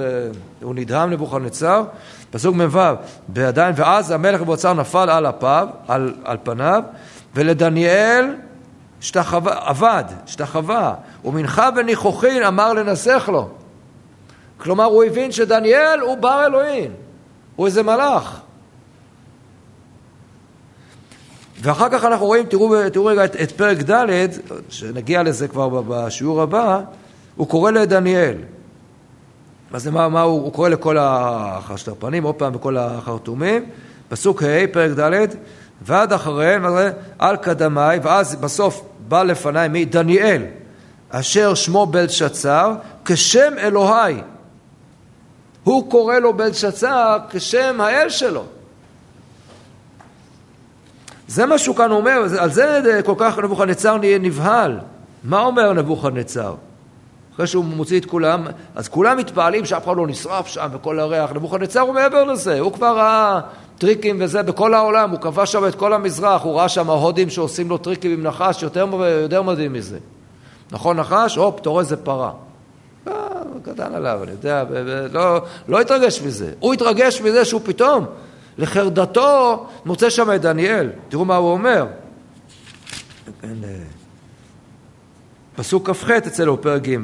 [0.60, 1.84] והוא נדהם נבוכדנצר,
[2.30, 2.78] פסוק מ"ו,
[3.28, 6.82] בידיים, ואז המלך נבוכדנצר נפל על אפיו, על, על פניו,
[7.34, 8.34] ולדניאל
[9.00, 13.48] השתחווה, עבד, השתחווה, ומנחה וניחוחין אמר לנסח לו.
[14.58, 16.90] כלומר, הוא הבין שדניאל הוא בר אלוהים,
[17.56, 18.40] הוא איזה מלאך.
[21.62, 24.28] ואחר כך אנחנו רואים, תראו, תראו רגע את, את פרק ד',
[24.68, 26.80] שנגיע לזה כבר בשיעור הבא,
[27.36, 28.36] הוא קורא לדניאל.
[29.72, 33.64] אז מה, מה הוא, הוא קורא לכל החשטרפנים, עוד פעם, בכל החרטומים,
[34.08, 35.26] פסוק ה', פרק ד',
[35.82, 36.64] ועד אחריהם,
[37.18, 39.84] על קדמי, ואז בסוף בא לפניי מי?
[39.84, 40.42] דניאל,
[41.10, 44.22] אשר שמו בלשצר, כשם אלוהי.
[45.64, 48.44] הוא קורא לו בלשצר כשם האל שלו.
[51.28, 54.80] זה מה שהוא כאן אומר, על זה כל כך נבוכדנצר נהיה נבהל.
[55.24, 56.54] מה אומר נבוכדנצר?
[57.40, 61.32] אחרי שהוא מוציא את כולם, אז כולם מתפעלים שאף אחד לא נשרף שם וכל הריח.
[61.32, 63.40] נבוכדנצר הוא מעבר לזה, הוא כבר ראה
[63.78, 67.68] טריקים וזה בכל העולם, הוא כבש שם את כל המזרח, הוא ראה שם הודים שעושים
[67.68, 68.86] לו טריקים עם נחש, יותר,
[69.22, 69.98] יותר מדהים מזה.
[70.70, 71.36] נכון נחש?
[71.36, 72.32] הופ, אתה רואה איזה פרה.
[73.08, 73.12] אה,
[73.62, 74.64] קטן עליו, אני יודע,
[75.12, 76.52] לא, לא התרגש מזה.
[76.58, 78.04] הוא התרגש מזה שהוא פתאום,
[78.58, 80.90] לחרדתו, מוצא שם את דניאל.
[81.08, 81.86] תראו מה הוא אומר.
[85.56, 86.96] פסוק כ"ח אצלנו, פרק ג'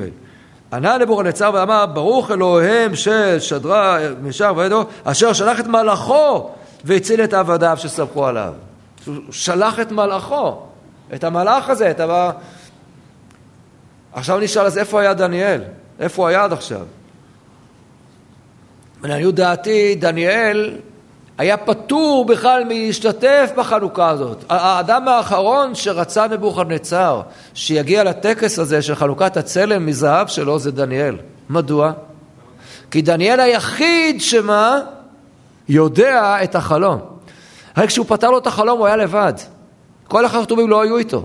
[0.77, 6.51] ענה נבוכדנצר ואמר, ברוך אלוהיהם של שדרה, משך ועדו, אשר שלח את מלאכו
[6.85, 8.53] והציל את עבדיו שסמכו עליו.
[9.07, 10.62] הוא שלח את מלאכו,
[11.15, 12.31] את המלאך הזה, את ה...
[14.12, 15.62] עכשיו נשאל, אז איפה היה דניאל?
[16.01, 16.87] איפה הוא היה עד עכשיו?
[19.01, 20.79] ולעניות דעתי, דניאל
[21.38, 24.44] היה פטור בכלל מלהשתתף בחנוכה הזאת.
[24.49, 27.20] האדם האחרון שרצה נבוכדנצר
[27.55, 31.16] שיגיע לטקס הזה של חלוקת הצלם מזהב שלו זה דניאל.
[31.51, 31.92] מדוע?
[32.90, 34.79] כי דניאל היחיד שמה?
[35.68, 37.01] יודע את החלום.
[37.77, 39.33] הרי כשהוא פתר לו את החלום הוא היה לבד.
[40.09, 41.25] כל החרטומים לא היו איתו.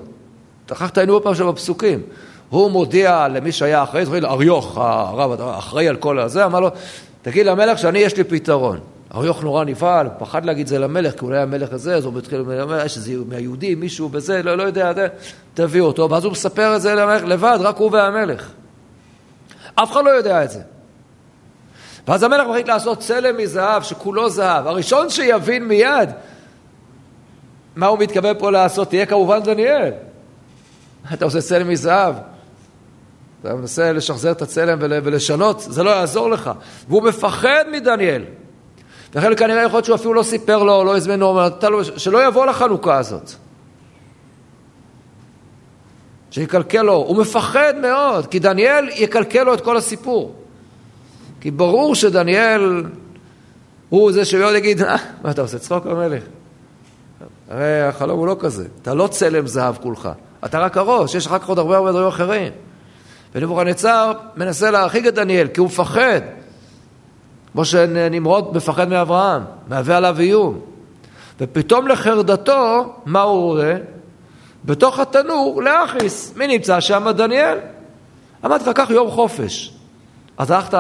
[0.72, 2.02] אחר כך תהיינו עוד פעם שם בפסוקים.
[2.50, 6.70] הוא מודיע למי שהיה אחראי, אריוך, הרב האחראי על כל הזה, אמר לו,
[7.22, 8.80] תגיד למלך שאני יש לי פתרון.
[9.16, 12.44] אריוך נורא נבהל, פחד להגיד זה למלך, כי אולי המלך הזה, אז הוא מתחיל
[12.86, 15.08] יש איזה מהיהודים, מישהו בזה, לא, לא יודע, זה,
[15.54, 18.52] תביאו אותו, ואז הוא מספר את זה למלך לבד, רק הוא והמלך.
[19.76, 20.62] אף אחד לא יודע את זה.
[22.08, 24.68] ואז המלך מחליט לעשות צלם מזהב, שכולו זהב.
[24.68, 26.10] הראשון שיבין מיד
[27.76, 29.92] מה הוא מתכוון פה לעשות, תהיה כמובן דניאל.
[31.14, 32.16] אתה עושה צלם מזהב,
[33.42, 36.52] אתה מנסה לשחזר את הצלם ולשנות, זה לא יעזור לך.
[36.88, 38.24] והוא מפחד מדניאל.
[39.16, 41.40] לכן כנראה יכול להיות שהוא אפילו לא סיפר לו, לא הזמין לו,
[41.98, 43.32] שלא יבוא לחנוכה הזאת.
[46.32, 46.94] שיקלקל לו.
[46.94, 50.36] הוא מפחד מאוד, כי דניאל יקלקל לו את כל הסיפור.
[51.42, 52.84] כי ברור שדניאל
[53.90, 56.24] הוא זה שיוד יגיד, אה, מה אתה עושה צחוק המלך?
[57.50, 58.68] הרי החלום הוא לא כזה.
[58.82, 60.10] אתה לא צלם זהב כולך,
[60.46, 62.52] אתה רק הראש, יש אחר כך עוד הרבה הרבה דברים אחרים.
[63.36, 66.22] ונבוכדנצר מנסה להרחיק את דניאל, כי הוא מפחד.
[67.52, 70.60] כמו שנמרוד מפחד מאברהם, מהווה עליו איום.
[71.40, 73.78] ופתאום לחרדתו, מה הוא רואה?
[74.66, 76.34] בתוך התנור לאחיס.
[76.38, 77.10] מי נמצא שם?
[77.10, 77.58] דניאל.
[78.46, 79.74] אמרתי לך, קח יום חופש.
[80.38, 80.80] אז הלכת,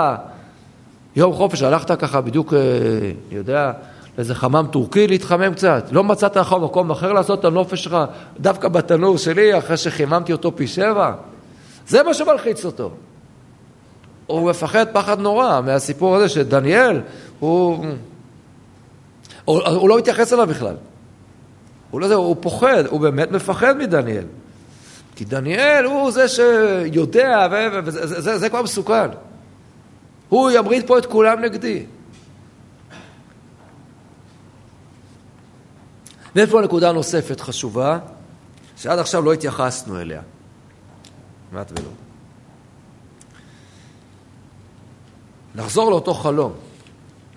[1.16, 3.72] יום חופש, הלכת ככה בדיוק, אה, אני יודע,
[4.18, 5.86] לאיזה חמם טורקי להתחמם קצת.
[5.92, 7.98] לא מצאת לך מקום אחר לעשות את הנופש שלך
[8.40, 11.12] דווקא בתנור שלי, אחרי שחיממתי אותו פי שבע?
[11.88, 12.92] זה מה שמלחיץ אותו.
[14.28, 17.02] הוא מפחד פחד נורא מהסיפור הזה שדניאל,
[17.40, 17.86] הוא...
[19.46, 20.76] הוא, הוא לא מתייחס אליו בכלל.
[21.92, 24.26] הוא לא זה, הוא פוחד, הוא באמת מפחד מדניאל.
[25.16, 27.48] כי דניאל הוא זה שיודע,
[27.86, 29.10] וזה זה, זה, זה כבר מסוכן.
[30.30, 31.86] הוא ימריד פה את כולם נגדי.
[36.36, 38.00] ויש פה נקודה נוספת חשובה,
[38.78, 40.22] שעד עכשיו לא התייחסנו אליה.
[41.52, 42.01] כמעט ולא.
[45.56, 46.54] נחזור לאותו חלום.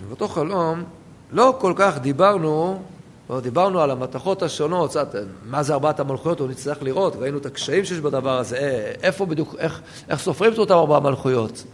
[0.08, 0.84] באותו חלום
[1.30, 2.82] לא כל כך דיברנו,
[3.30, 7.46] לא דיברנו על המתכות השונות, קצת, מה זה ארבעת המלכויות, הוא נצטרך לראות, ראינו את
[7.46, 11.64] הקשיים שיש בדבר הזה, אה, איפה בדיוק, איך, איך סופרים את אותם ארבע מלכויות.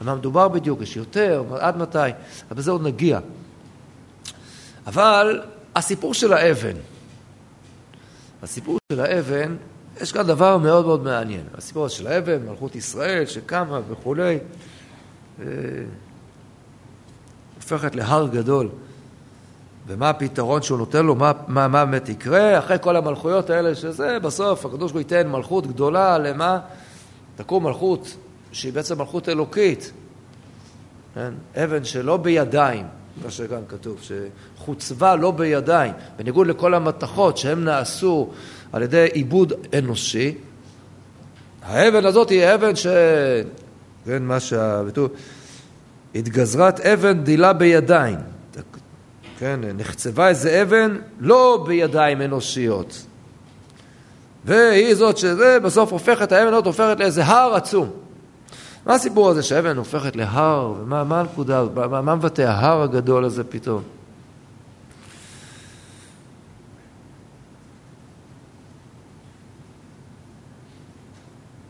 [0.00, 3.18] על מה מדובר בדיוק, יש יותר, עד מתי, אבל בזה עוד נגיע.
[4.86, 5.42] אבל
[5.76, 6.76] הסיפור של האבן,
[8.42, 9.56] הסיפור של האבן,
[10.00, 11.44] יש כאן דבר מאוד מאוד מעניין.
[11.54, 14.38] הסיפור של האבן, מלכות ישראל שקמה וכולי,
[17.56, 18.68] הופכת להר גדול.
[19.86, 24.18] ומה הפתרון שהוא נותן לו, מה, מה, מה באמת יקרה, אחרי כל המלכויות האלה שזה,
[24.22, 26.60] בסוף הקדוש ברוך הוא ייתן מלכות גדולה, למה?
[27.36, 28.16] תקום מלכות
[28.52, 29.92] שהיא בעצם מלכות אלוקית,
[31.14, 31.32] כן?
[31.56, 32.86] אבן שלא בידיים,
[33.24, 38.30] מה שכאן כתוב, שחוצבה לא בידיים, בניגוד לכל המתכות שהן נעשו
[38.72, 40.34] על ידי עיבוד אנושי,
[41.62, 42.86] האבן הזאת היא אבן ש...
[44.04, 45.08] כן, מה שהביטוי,
[46.14, 48.18] התגזרת אבן דילה בידיים.
[49.38, 53.06] כן, נחצבה איזה אבן לא בידיים אנושיות.
[54.44, 57.90] והיא זאת שזה בסוף הופכת, האבן הזאת הופכת לאיזה הר עצום.
[58.86, 63.44] מה הסיפור הזה שהאבן הופכת להר, ומה מה הנקודה, מה, מה מבטא ההר הגדול הזה
[63.44, 63.82] פתאום?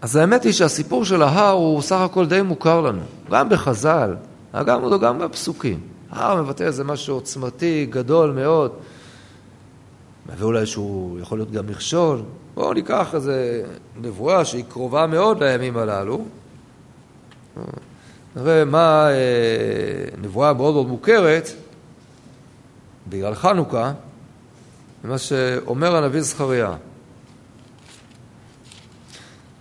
[0.05, 4.17] אז האמת היא שהסיפור של ההר הוא סך הכל די מוכר לנו, גם בחז"ל,
[4.55, 5.81] גם, גם בפסוקים.
[6.11, 8.73] ההר מבטא איזה משהו עוצמתי, גדול מאוד,
[10.39, 12.23] ואולי שהוא יכול להיות גם מכשול.
[12.55, 13.63] בואו ניקח איזה
[14.01, 16.25] נבואה שהיא קרובה מאוד לימים הללו.
[18.37, 19.15] נראה מה אה,
[20.23, 21.49] נבואה מאוד מאוד מוכרת
[23.09, 23.93] בגלל חנוכה,
[25.05, 26.75] מה שאומר הנביא זכריה.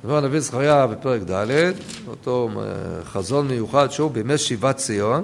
[0.03, 1.71] אומר הנביא זכריה בפרק ד',
[2.07, 2.63] אותו אה,
[3.05, 5.23] חזון מיוחד שהוא בימי שיבת ציון.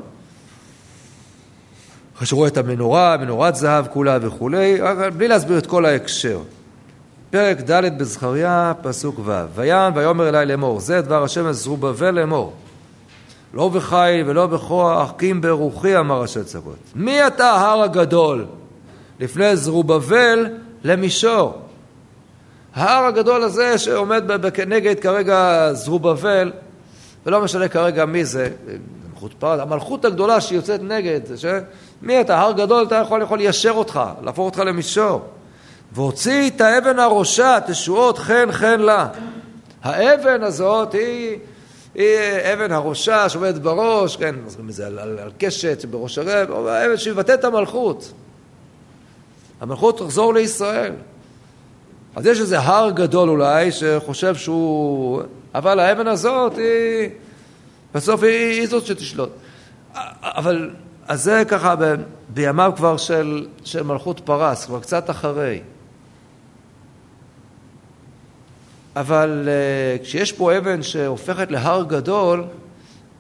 [2.15, 4.79] אחרי שהוא רואה את המנורה, מנורת זהב כולה וכולי,
[5.17, 6.39] בלי להסביר את כל ההקשר.
[7.29, 12.53] פרק ד' בזכריה, פסוק ו': ויען ויאמר אלי לאמור, זה דבר השם אל זרובבל לאמור.
[13.53, 16.75] לא בחיל ולא בכוח, כי אם ברוחי, אמר ראשי צבאות.
[16.95, 18.45] מי אתה ההר הגדול?
[19.19, 20.45] לפני זרובבל
[20.83, 21.68] למישור.
[22.75, 26.51] ההר הגדול הזה שעומד כנגד כרגע זרובבל,
[27.25, 28.49] ולא משנה כרגע מי זה,
[29.13, 31.45] מלכות פרד, המלכות הגדולה שיוצאת נגד, ש...
[32.01, 32.39] מי אתה?
[32.39, 35.21] הר גדול, אתה יכול, יכול ליישר אותך, להפוך אותך למישור.
[35.91, 39.07] והוציא את האבן הראשה, תשועות חן חן לה.
[39.83, 41.37] האבן הזאת היא,
[41.95, 42.17] היא
[42.53, 46.69] אבן הראשה שעומדת בראש, כן, מזכירים את זה על, על, על קשת בראש הרב, או
[46.69, 48.11] האבן שמבטאת את המלכות.
[49.61, 50.93] המלכות תחזור לישראל.
[52.15, 55.21] אז יש איזה הר גדול אולי שחושב שהוא...
[55.55, 57.09] אבל האבן הזאת היא...
[57.93, 59.29] בסוף היא, היא זאת שתשלוט.
[60.21, 60.69] אבל
[61.07, 61.95] אז זה ככה ב,
[62.29, 65.61] בימיו כבר של, של מלכות פרס, כבר קצת אחרי.
[68.95, 72.43] אבל uh, כשיש פה אבן שהופכת להר גדול,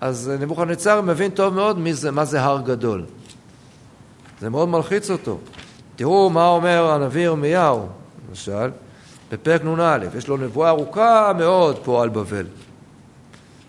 [0.01, 3.05] אז נבוכדנצר מבין טוב מאוד מי זה, מה זה הר גדול.
[4.39, 5.37] זה מאוד מלחיץ אותו.
[5.95, 7.87] תראו מה אומר הנביא ירמיהו,
[8.29, 8.69] למשל,
[9.31, 12.45] בפרק נ"א, יש לו נבואה ארוכה מאוד פה על בבל.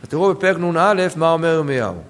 [0.05, 2.03] ותראו בפרק נ"א מה אומר ירמיהו.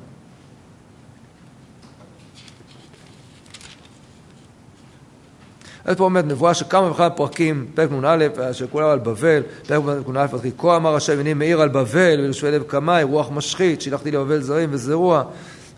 [5.85, 10.27] אז פה באמת נבואה של כמה וכמה פרקים, פרק נ"א, שכולם על בבל, פרק נ"א
[10.33, 14.41] מתחיל, כה אמר השם, הנה מאיר על בבל, ולשבי לב קמאי, רוח משחית, שילחתי לבבל
[14.41, 15.25] זרים וזרוע,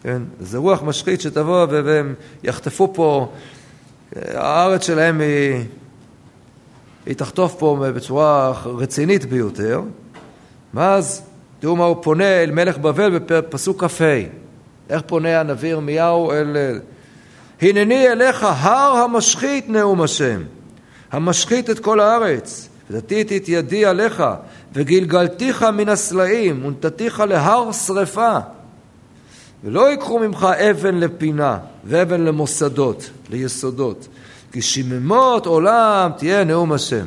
[0.03, 3.33] כן, זה רוח משחית שתבוא והם יחטפו פה,
[4.17, 5.65] הארץ שלהם היא,
[7.07, 9.81] היא תחטוף פה בצורה רצינית ביותר.
[10.75, 11.23] ואז
[11.61, 14.23] תראו מה הוא פונה אל מלך בבל בפסוק כ"ה.
[14.91, 16.57] איך פונה הנביא ירמיהו אל...
[17.63, 20.43] הנני אליך הר המשחית נאום השם,
[21.13, 24.23] המשחית את כל הארץ, ונתתי את ידי עליך,
[24.73, 28.39] וגלגלתיך מן הסלעים, ונתתיך להר שרפה.
[29.65, 34.09] ולא ייקחו ממך אבן לפינה, ואבן למוסדות, ליסודות,
[34.53, 37.07] כי שממות עולם תהיה נאום השם.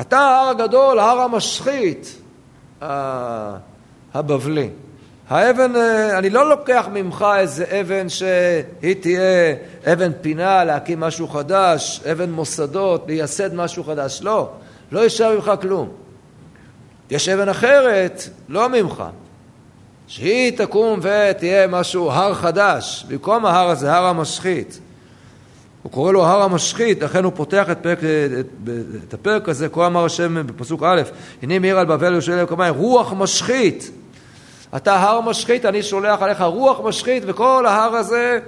[0.00, 2.22] אתה ההר הגדול, ההר המשחית,
[4.14, 4.70] הבבלי.
[5.28, 9.54] האבן, אה, אני לא לוקח ממך איזה אבן שהיא תהיה
[9.92, 14.20] אבן פינה, להקים משהו חדש, אבן מוסדות, לייסד משהו חדש.
[14.22, 14.50] לא,
[14.92, 15.88] לא יישאר ממך כלום.
[17.10, 19.04] יש אבן אחרת, לא ממך,
[20.06, 24.80] שהיא תקום ותהיה משהו, הר חדש, במקום ההר הזה, הר המשחית.
[25.82, 27.98] הוא קורא לו הר המשחית, לכן הוא פותח את, פרק,
[28.40, 28.68] את,
[29.08, 31.02] את הפרק הזה, כה אמר השם בפסוק א',
[31.42, 33.90] הנה מאיר על בבל וירושלים כמיים, רוח משחית.
[34.76, 38.38] אתה הר משחית, אני שולח עליך רוח משחית, וכל ההר הזה,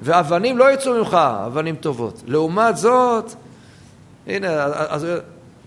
[0.00, 2.22] ואבנים לא יצאו ממך, אבנים טובות.
[2.26, 3.32] לעומת זאת,
[4.26, 5.06] הנה, אז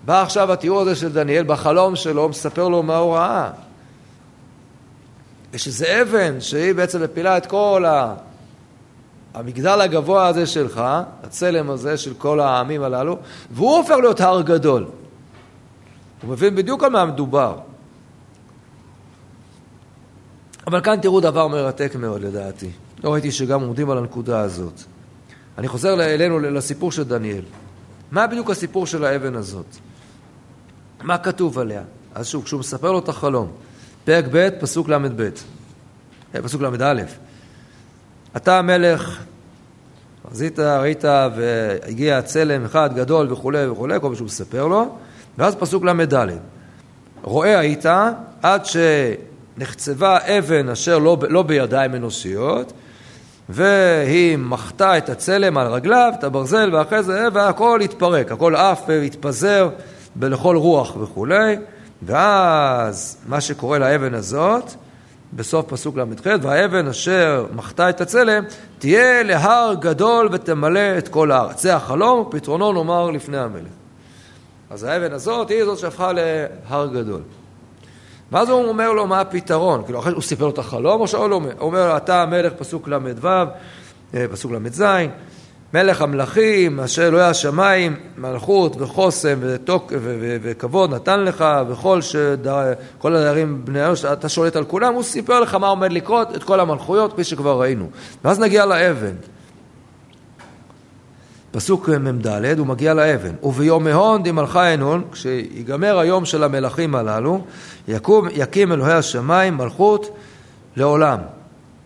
[0.05, 3.49] בא עכשיו התיאור הזה של דניאל, בחלום שלו, מספר לו מה הוא ראה.
[5.53, 8.15] יש איזה אבן שהיא בעצם מפילה את כל ה...
[9.33, 10.81] המגדל הגבוה הזה שלך,
[11.23, 13.17] הצלם הזה של כל העמים הללו,
[13.51, 14.85] והוא הופך להיות הר גדול.
[16.21, 17.59] הוא מבין בדיוק על מה מדובר.
[20.67, 22.69] אבל כאן תראו דבר מרתק מאוד לדעתי.
[23.03, 24.81] לא ראיתי שגם עומדים על הנקודה הזאת.
[25.57, 27.43] אני חוזר אלינו לסיפור של דניאל.
[28.11, 29.65] מה בדיוק הסיפור של האבן הזאת?
[31.03, 31.83] מה כתוב עליה?
[32.15, 33.51] אז שוב, כשהוא מספר לו את החלום,
[34.05, 35.29] פרק ב', פסוק ל"ב,
[36.35, 37.01] אה, פסוק ל"א.
[38.37, 39.23] אתה המלך,
[40.31, 41.03] חזית, ראית,
[41.35, 44.97] והגיע צלם אחד גדול וכולי וכולי, כל מה שהוא מספר לו,
[45.37, 46.27] ואז פסוק ל"ד.
[47.23, 47.85] רואה היית
[48.41, 52.73] עד שנחצבה אבן אשר לא, לא בידיים אנושיות,
[53.49, 59.69] והיא מחתה את הצלם על רגליו, את הברזל, ואחרי זה, והכל התפרק, הכל עף והתפזר
[60.15, 61.55] בלכל רוח וכולי,
[62.05, 64.71] ואז מה שקורה לאבן הזאת,
[65.33, 68.43] בסוף פסוק ל"ח, והאבן אשר מחתה את הצלם,
[68.79, 71.61] תהיה להר גדול ותמלא את כל הארץ.
[71.61, 73.71] זה החלום, פתרונו נאמר לפני המלך.
[74.69, 77.21] אז האבן הזאת היא זאת שהפכה להר גדול.
[78.31, 81.27] ואז הוא אומר לו מה הפתרון, כאילו אחרי שהוא סיפר לו את החלום, או שהוא
[81.29, 83.27] לא אומר, הוא אומר אתה המלך, פסוק ל"ו,
[84.13, 84.83] אה, פסוק ל"ז,
[85.73, 92.73] מלך המלכים, אשר אלוהי השמיים, מלכות וחוסם ותוק, ו- ו- וכבוד נתן לך, וכל שדר,
[92.97, 96.43] כל הדיירים בני אנוש, אתה שולט על כולם, הוא סיפר לך מה עומד לקרות, את
[96.43, 97.89] כל המלכויות, כפי שכבר ראינו.
[98.25, 99.15] ואז נגיע לאבן.
[101.51, 103.33] פסוק מ"ד, הוא מגיע לאבן.
[103.43, 107.41] וביום מהון דמלכה אנון, כשיגמר היום של המלכים הללו,
[107.87, 110.17] יקום, יקים אלוהי השמיים מלכות
[110.75, 111.19] לעולם.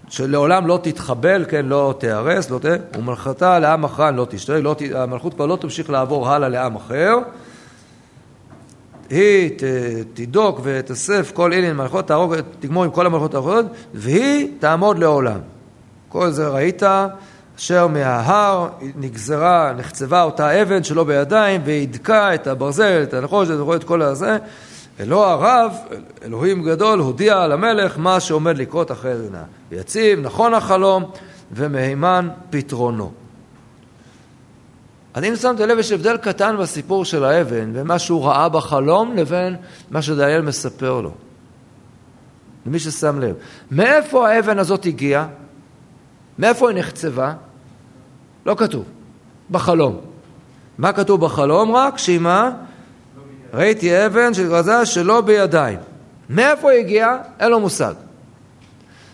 [0.09, 2.65] שלעולם לא תתחבל, כן, לא תיהרס, לא ת...
[2.97, 4.81] ומלכתה לעם אחרן לא תשתרק, לא ת...
[4.95, 7.17] המלכות כבר לא תמשיך לעבור הלאה לעם אחר.
[9.09, 9.63] היא ת...
[10.13, 15.39] תדוק ותאסף כל אילין מלכות, תהרוג, תגמור עם כל המלכות האחרות, והיא תעמוד לעולם.
[16.09, 16.83] כל זה ראית,
[17.57, 24.01] אשר מההר נגזרה, נחצבה אותה אבן שלא בידיים, והדקה את הברזל, את הנחושת, את כל
[24.01, 24.37] הזה.
[24.99, 25.77] אלוה הרב,
[26.23, 29.29] אלוהים גדול, הודיע למלך מה שעומד לקרות אחרי זה.
[29.69, 31.11] ויציב, נכון החלום,
[31.51, 33.11] ומהימן פתרונו.
[35.13, 39.15] אז אם שמת לב, יש הבדל קטן בסיפור של האבן, בין מה שהוא ראה בחלום
[39.15, 39.55] לבין
[39.91, 41.11] מה שדניאל מספר לו.
[42.65, 43.35] למי ששם לב.
[43.71, 45.27] מאיפה האבן הזאת הגיעה?
[46.39, 47.33] מאיפה היא נחצבה?
[48.45, 48.83] לא כתוב.
[49.51, 49.97] בחלום.
[50.77, 51.97] מה כתוב בחלום רק?
[51.97, 52.51] שהיא מה?
[53.53, 55.79] ראיתי אבן שגרזה שלא בידיים.
[56.29, 57.17] מאיפה היא הגיעה?
[57.39, 57.93] אין לו מושג.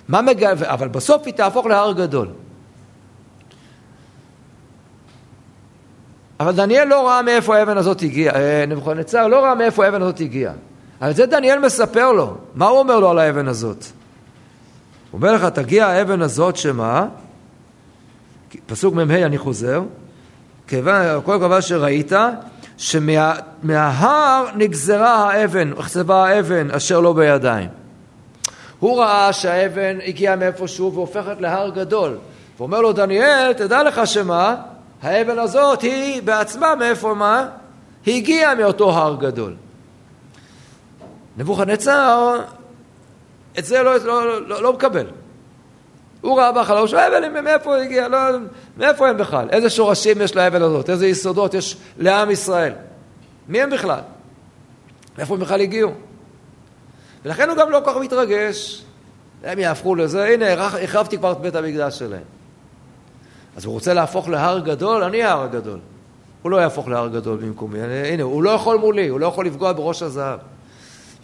[0.08, 0.44] מה מג...
[0.44, 2.28] אבל בסוף היא תהפוך להר גדול.
[6.40, 10.20] אבל דניאל לא ראה מאיפה האבן הזאת הגיעה, אה, נבוכדנצר לא ראה מאיפה האבן הזאת
[10.20, 10.54] הגיעה.
[11.00, 12.38] על זה דניאל מספר לו.
[12.56, 13.86] מה הוא אומר לו על האבן הזאת?
[15.12, 17.08] הוא אומר לך, תגיע האבן הזאת שמה?
[18.66, 19.82] פסוק מ"ה אני חוזר.
[20.68, 22.12] כיוון, כל דבר שראית,
[22.78, 27.70] שמההר נגזרה האבן, נחצבה האבן אשר לא בידיים.
[28.80, 32.18] הוא ראה שהאבן הגיעה מאיפשהו והופכת להר גדול.
[32.58, 34.56] ואומר לו דניאל, תדע לך שמה,
[35.02, 37.48] האבן הזאת היא בעצמה מאיפה מה?
[38.06, 39.56] היא הגיעה מאותו הר גדול.
[41.38, 42.40] נבוכדנצר
[43.60, 45.06] את זה לא, לא, לא, לא מקבל.
[46.26, 48.08] הוא ראה בחלום שהאבן מאיפה היא הגיעה?
[48.08, 48.18] לא,
[48.78, 49.48] מאיפה הם בכלל?
[49.50, 50.90] איזה שורשים יש לאבן הזאת?
[50.90, 52.74] איזה יסודות יש לעם ישראל?
[53.48, 54.00] מי הם בכלל?
[55.18, 55.92] מאיפה הם בכלל הגיעו?
[57.26, 58.84] ולכן הוא גם לא כל כך מתרגש.
[59.44, 62.24] הם יהפכו לזה, הנה, החרבתי כבר את בית המקדש שלהם.
[63.58, 65.80] אז הוא רוצה להפוך להר גדול, אני ההר הגדול.
[66.42, 67.80] הוא לא יהפוך להר גדול במקומי.
[67.82, 70.40] הנה, הוא לא יכול מולי, הוא לא יכול לפגוע בראש הזהב.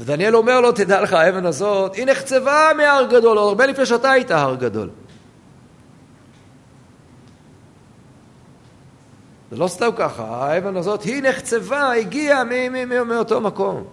[0.02, 4.12] ודניאל אומר לו, תדע לך, האבן הזאת, היא נחצבה מהר גדול, עוד הרבה לפני שאתה
[4.12, 4.90] היית הר גדול.
[9.52, 12.44] זה לא סתם ככה, האבן הזאת, היא נחצבה, הגיעה
[13.06, 13.84] מאותו מקום.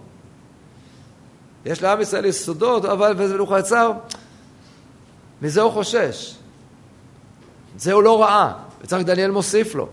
[1.65, 3.91] יש לעם ישראל יסודות, אבל ונבוכדנצר,
[5.41, 6.35] מזה הוא חושש.
[7.77, 9.87] זה הוא לא ראה, וצריך דניאל מוסיף לו.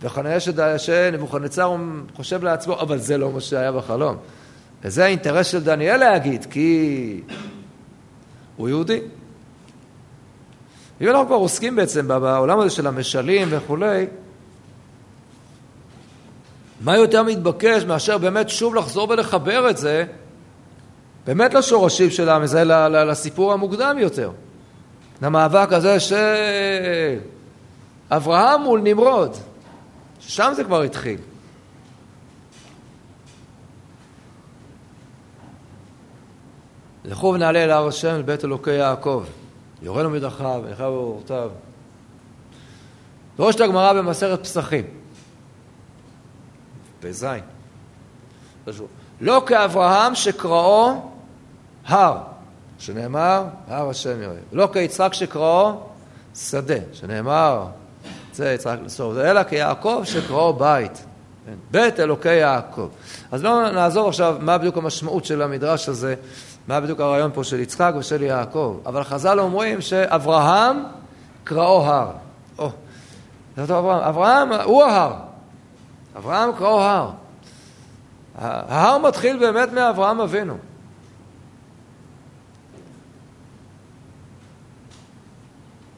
[0.00, 0.38] וכנראה
[0.78, 1.76] שנבוכדנצר
[2.16, 4.16] חושב לעצמו, אבל זה לא מה שהיה בחלום.
[4.84, 7.20] וזה האינטרס של דניאל להגיד, כי
[8.56, 9.00] הוא יהודי.
[11.00, 14.06] אם אנחנו כבר עוסקים בעצם בעולם הזה של המשלים וכולי,
[16.80, 20.04] מה יותר מתבקש מאשר באמת שוב לחזור ולחבר את זה
[21.26, 24.30] באמת לשורשים של העם הזה, לסיפור המוקדם יותר.
[25.22, 25.96] למאבק הזה
[28.10, 29.36] שאברהם מול נמרוד,
[30.20, 31.18] ששם זה כבר התחיל.
[37.04, 39.24] לכו ונעלה אל הר השם, אל בית אלוקי יעקב.
[39.82, 41.50] יורנו מדרכיו, ונלכה באורותיו.
[43.36, 44.84] דורשת הגמרא במסכת פסחים.
[47.00, 47.26] פ"ז.
[49.20, 51.10] לא כאברהם שקראו
[51.86, 52.18] הר,
[52.78, 54.36] שנאמר הר השם יראה.
[54.52, 55.72] לא כיצחק שקראו
[56.34, 57.66] שדה, שנאמר
[58.34, 61.04] זה יצחק לסוף, אלא כיעקב שקראו בית.
[61.46, 61.54] כן?
[61.70, 62.88] בית אלוקי יעקב.
[63.32, 66.14] אז לא נעזוב עכשיו מה בדיוק המשמעות של המדרש הזה,
[66.68, 68.80] מה בדיוק הרעיון פה של יצחק ושל יעקב.
[68.86, 70.82] אבל חז"ל אומרים שאברהם
[71.44, 72.10] קראו הר.
[72.58, 72.70] או,
[73.56, 74.02] זה אברהם.
[74.02, 75.14] אברהם הוא ההר.
[76.16, 77.10] אברהם קראו הר.
[78.38, 80.56] ההר מתחיל באמת מאברהם אבינו.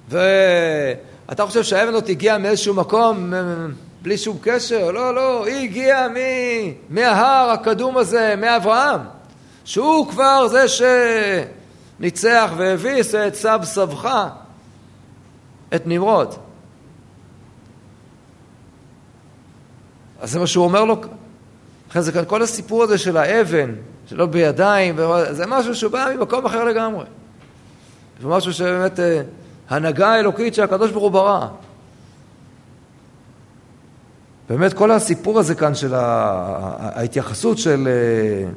[0.09, 3.33] ואתה חושב שהאבן הזאת הגיעה מאיזשהו מקום
[4.03, 4.91] בלי שום קשר?
[4.91, 6.07] לא, לא, היא הגיעה.
[6.89, 9.01] מההר הקדום הזה, מאברהם,
[9.67, 10.65] שהוא כבר זה
[11.99, 14.29] שניצח והביס את סב סבך,
[15.75, 16.35] את נמרוד.
[20.21, 20.97] אז זה מה שהוא אומר לו.
[21.91, 23.75] לכן זה כאן כל הסיפור הזה של האבן,
[24.07, 24.97] שלא בידיים,
[25.31, 27.05] זה משהו שהוא בא ממקום אחר לגמרי.
[28.23, 29.23] זה משהו שבאמת אה,
[29.69, 31.49] הנהגה האלוקית שהקדוש ברוך הוא ברא.
[34.49, 38.49] באמת כל הסיפור הזה כאן של ההתייחסות של, אה,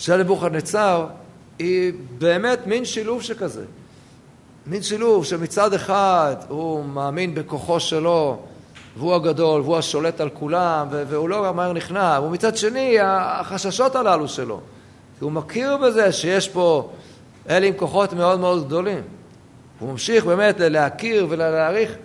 [0.00, 1.06] של נבוכדנצר
[1.58, 3.64] היא באמת מין שילוב שכזה.
[4.66, 8.42] מין שילוב שמצד אחד הוא מאמין בכוחו שלו
[8.96, 12.20] והוא הגדול והוא השולט על כולם והוא לא מהר נכנע.
[12.24, 14.60] ומצד שני החששות הללו שלו.
[15.18, 16.90] כי הוא מכיר בזה שיש פה
[17.48, 19.02] אלה עם כוחות מאוד מאוד גדולים.
[19.78, 21.96] הוא ממשיך באמת להכיר ולהעריך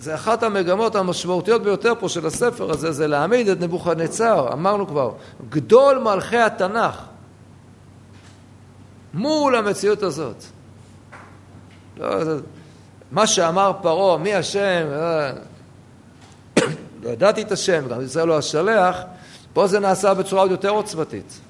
[0.00, 5.12] זה אחת המגמות המשמעותיות ביותר פה של הספר הזה, זה להעמיד את נבוכדנצר, אמרנו כבר,
[5.48, 7.02] גדול מלכי התנ"ך,
[9.14, 10.44] מול המציאות הזאת.
[11.96, 12.40] לא, זה,
[13.10, 15.32] מה שאמר פרעה, מי השם, אה,
[17.02, 18.96] לא ידעתי את השם, גם ישראל לא השלח,
[19.52, 21.40] פה זה נעשה בצורה עוד יותר עוצמתית.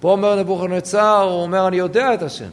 [0.00, 2.48] פה אומר נבוכדנצר, הוא אומר, אני יודע את השם.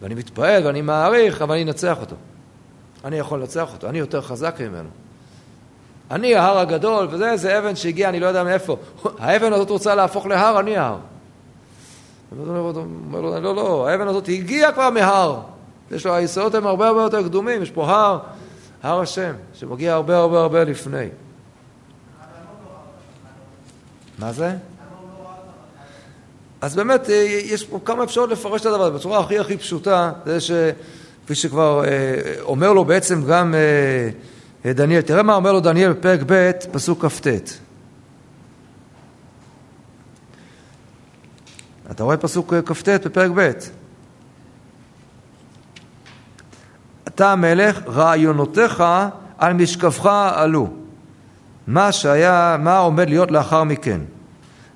[0.00, 2.16] ואני מתפעל ואני מעריך, אבל אני אנצח אותו.
[3.06, 4.88] אני יכול לנצח אותו, אני יותר חזק ממנו.
[6.10, 8.76] אני ההר הגדול, וזה איזה אבן שהגיע, אני לא יודע מאיפה.
[9.18, 10.98] האבן הזאת רוצה להפוך להר, אני ההר.
[12.38, 15.40] אומר לו, לא, לא, האבן הזאת הגיעה כבר מהר.
[15.90, 18.18] יש לו, היסודות הם הרבה הרבה יותר קדומים, יש פה הר,
[18.82, 21.08] הר השם, שמגיע הרבה הרבה הרבה לפני.
[24.18, 24.56] מה זה?
[26.60, 27.08] אז באמת,
[27.44, 30.50] יש פה כמה אפשרויות לפרש את הדבר הזה בצורה הכי הכי פשוטה, זה ש...
[31.26, 31.90] כפי שכבר אה,
[32.40, 33.54] אומר לו בעצם גם
[34.64, 35.00] אה, דניאל.
[35.00, 37.26] תראה מה אומר לו דניאל בפרק ב', פסוק כ"ט.
[41.90, 43.50] אתה רואה פסוק אה, כ"ט בפרק ב'.
[47.08, 48.84] אתה המלך, רעיונותיך
[49.38, 50.68] על משכבך עלו.
[51.66, 54.00] מה שהיה, מה עומד להיות לאחר מכן.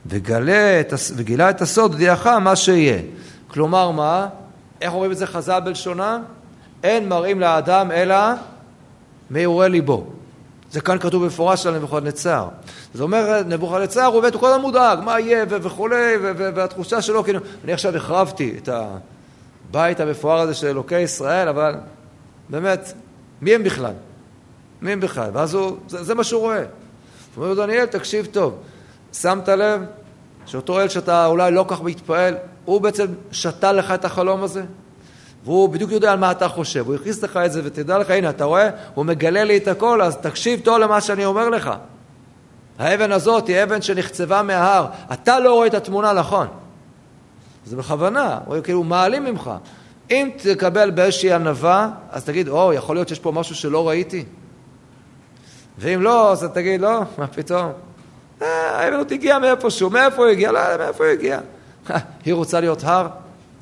[0.07, 3.03] וגלה את, וגילה את הסוד, הודיעך מה שיהיה.
[3.49, 4.29] כלומר מה?
[4.81, 6.19] איך אומרים את זה חז"ל בלשונה?
[6.83, 8.17] אין מראים לאדם אלא
[9.31, 10.07] מאורי ליבו.
[10.71, 12.49] זה כאן כתוב במפורש על נבוכדנצר.
[12.95, 17.73] זאת אומרת, נבוכדנצר הוא באמת, כל הזמן מודאג, מה יהיה וכולי, והתחושה שלו, כאילו, אני
[17.73, 21.75] עכשיו החרבתי את הבית המפואר הזה של אלוקי ישראל, אבל
[22.49, 22.93] באמת,
[23.43, 23.93] מי הם בכלל?
[24.83, 25.31] מי הם בכלל?
[25.33, 26.59] ואז הוא, זה, זה מה שהוא רואה.
[26.59, 26.67] הוא
[27.37, 28.59] אומר לו, דניאל, תקשיב טוב,
[29.13, 29.83] שמת לב
[30.47, 34.63] שאותו אל שאתה אולי לא כך מתפעל, הוא בעצם שתה לך את החלום הזה,
[35.45, 38.31] והוא בדיוק יודע על מה אתה חושב, הוא הכניס לך את זה ותדע לך, הנה,
[38.31, 38.71] אתה רואה?
[38.95, 41.71] הוא מגלה לי את הכל, אז תקשיב טוב למה שאני אומר לך.
[42.79, 46.47] האבן הזאת היא אבן שנחצבה מההר, אתה לא רואה את התמונה נכון.
[47.67, 49.51] זה בכוונה, הוא כאילו מעלים ממך.
[50.11, 54.25] אם תקבל באיזושהי ענווה, אז תגיד, או, יכול להיות שיש פה משהו שלא ראיתי.
[55.79, 57.73] ואם לא, אז תגיד, לא, מה פתאום?
[58.43, 60.53] אה, האבן הזאת הגיעה מאיפשהו, מאיפה היא הגיעה?
[60.53, 61.41] לא יודע מאיפה היא הגיעה.
[62.25, 63.09] היא רוצה להיות הר,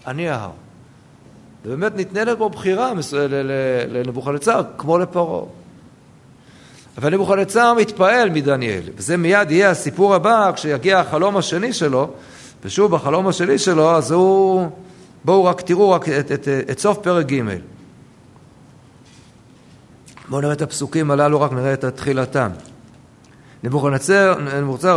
[0.07, 0.51] אני ההר.
[1.65, 2.93] ובאמת ניתנת פה בחירה
[3.89, 5.45] לנבוכדנצר, כמו לפרעה.
[6.99, 12.11] אבל נבוכדנצר מתפעל מדניאל, וזה מיד יהיה הסיפור הבא, כשיגיע החלום השני שלו,
[12.65, 14.69] ושוב, בחלום השני שלו, אז הוא...
[15.25, 17.43] בואו רק תראו רק את, את, את, את סוף פרק ג'.
[20.29, 22.51] בואו נראה את הפסוקים הללו, רק נראה את תחילתם.
[23.65, 24.35] נבוכדנצר,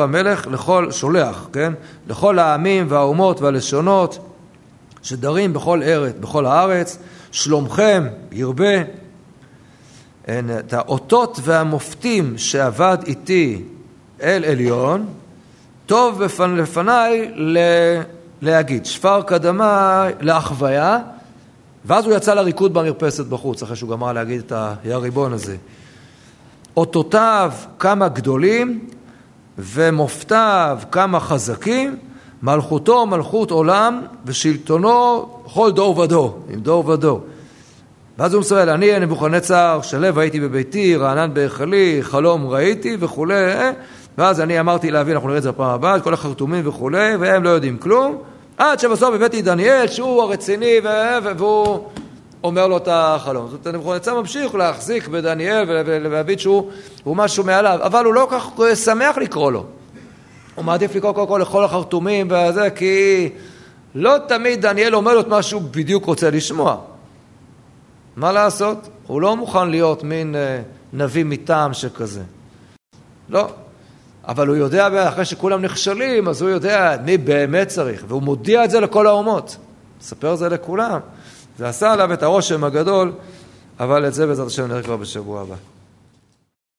[0.03, 1.73] המלך לכל, שולח, כן?
[2.07, 4.30] לכל העמים והאומות והלשונות
[5.03, 6.97] שדרים בכל ארץ, בכל הארץ,
[7.31, 8.81] שלומכם ירבה.
[10.29, 13.63] את האותות והמופתים שעבד איתי
[14.21, 15.05] אל עליון,
[15.85, 16.21] טוב
[16.57, 17.31] לפניי
[18.41, 18.85] להגיד.
[18.85, 20.99] שפר קדמה להחוויה,
[21.85, 24.51] ואז הוא יצא לריקוד במרפסת בחוץ, אחרי שהוא גמר להגיד את
[24.85, 25.55] הריבון הזה.
[26.77, 28.87] אותותיו כמה גדולים
[29.57, 31.97] ומופתיו כמה חזקים,
[32.43, 37.21] מלכותו מלכות עולם ושלטונו כל דור ודור, עם דור ודור.
[38.17, 43.35] ואז הוא מסוים, אני נבוכדנצר, שלו הייתי בביתי, רענן בהיכלי, חלום ראיתי וכולי,
[44.17, 47.43] ואז אני אמרתי לאבי, אנחנו נראה את זה בפעם הבאה, את כל החרטומים וכולי, והם
[47.43, 48.17] לא יודעים כלום,
[48.57, 50.75] עד שבסוף הבאתי דניאל, שהוא הרציני,
[51.37, 51.79] והוא
[52.43, 53.47] אומר לו את החלום.
[53.51, 56.65] זאת אומרת, נבוכדנצר ממשיך להחזיק בדניאל ולהבין שהוא
[57.05, 59.65] משהו מעליו, אבל הוא לא כל כך שמח לקרוא לו.
[60.55, 63.29] הוא מעדיף לקרוא קודם כל לכל החרטומים וזה, כי
[63.95, 66.77] לא תמיד דניאל אומר לו את מה שהוא בדיוק רוצה לשמוע.
[68.15, 68.89] מה לעשות?
[69.07, 70.61] הוא לא מוכן להיות מין אה,
[70.93, 72.21] נביא מטעם שכזה.
[73.29, 73.47] לא.
[74.27, 78.71] אבל הוא יודע, אחרי שכולם נכשלים, אז הוא יודע מי באמת צריך, והוא מודיע את
[78.71, 79.57] זה לכל האומות.
[80.01, 80.99] מספר זה לכולם.
[81.57, 83.11] זה עשה עליו את הרושם הגדול,
[83.79, 85.55] אבל את זה בעזרת השם נראה כבר בשבוע הבא.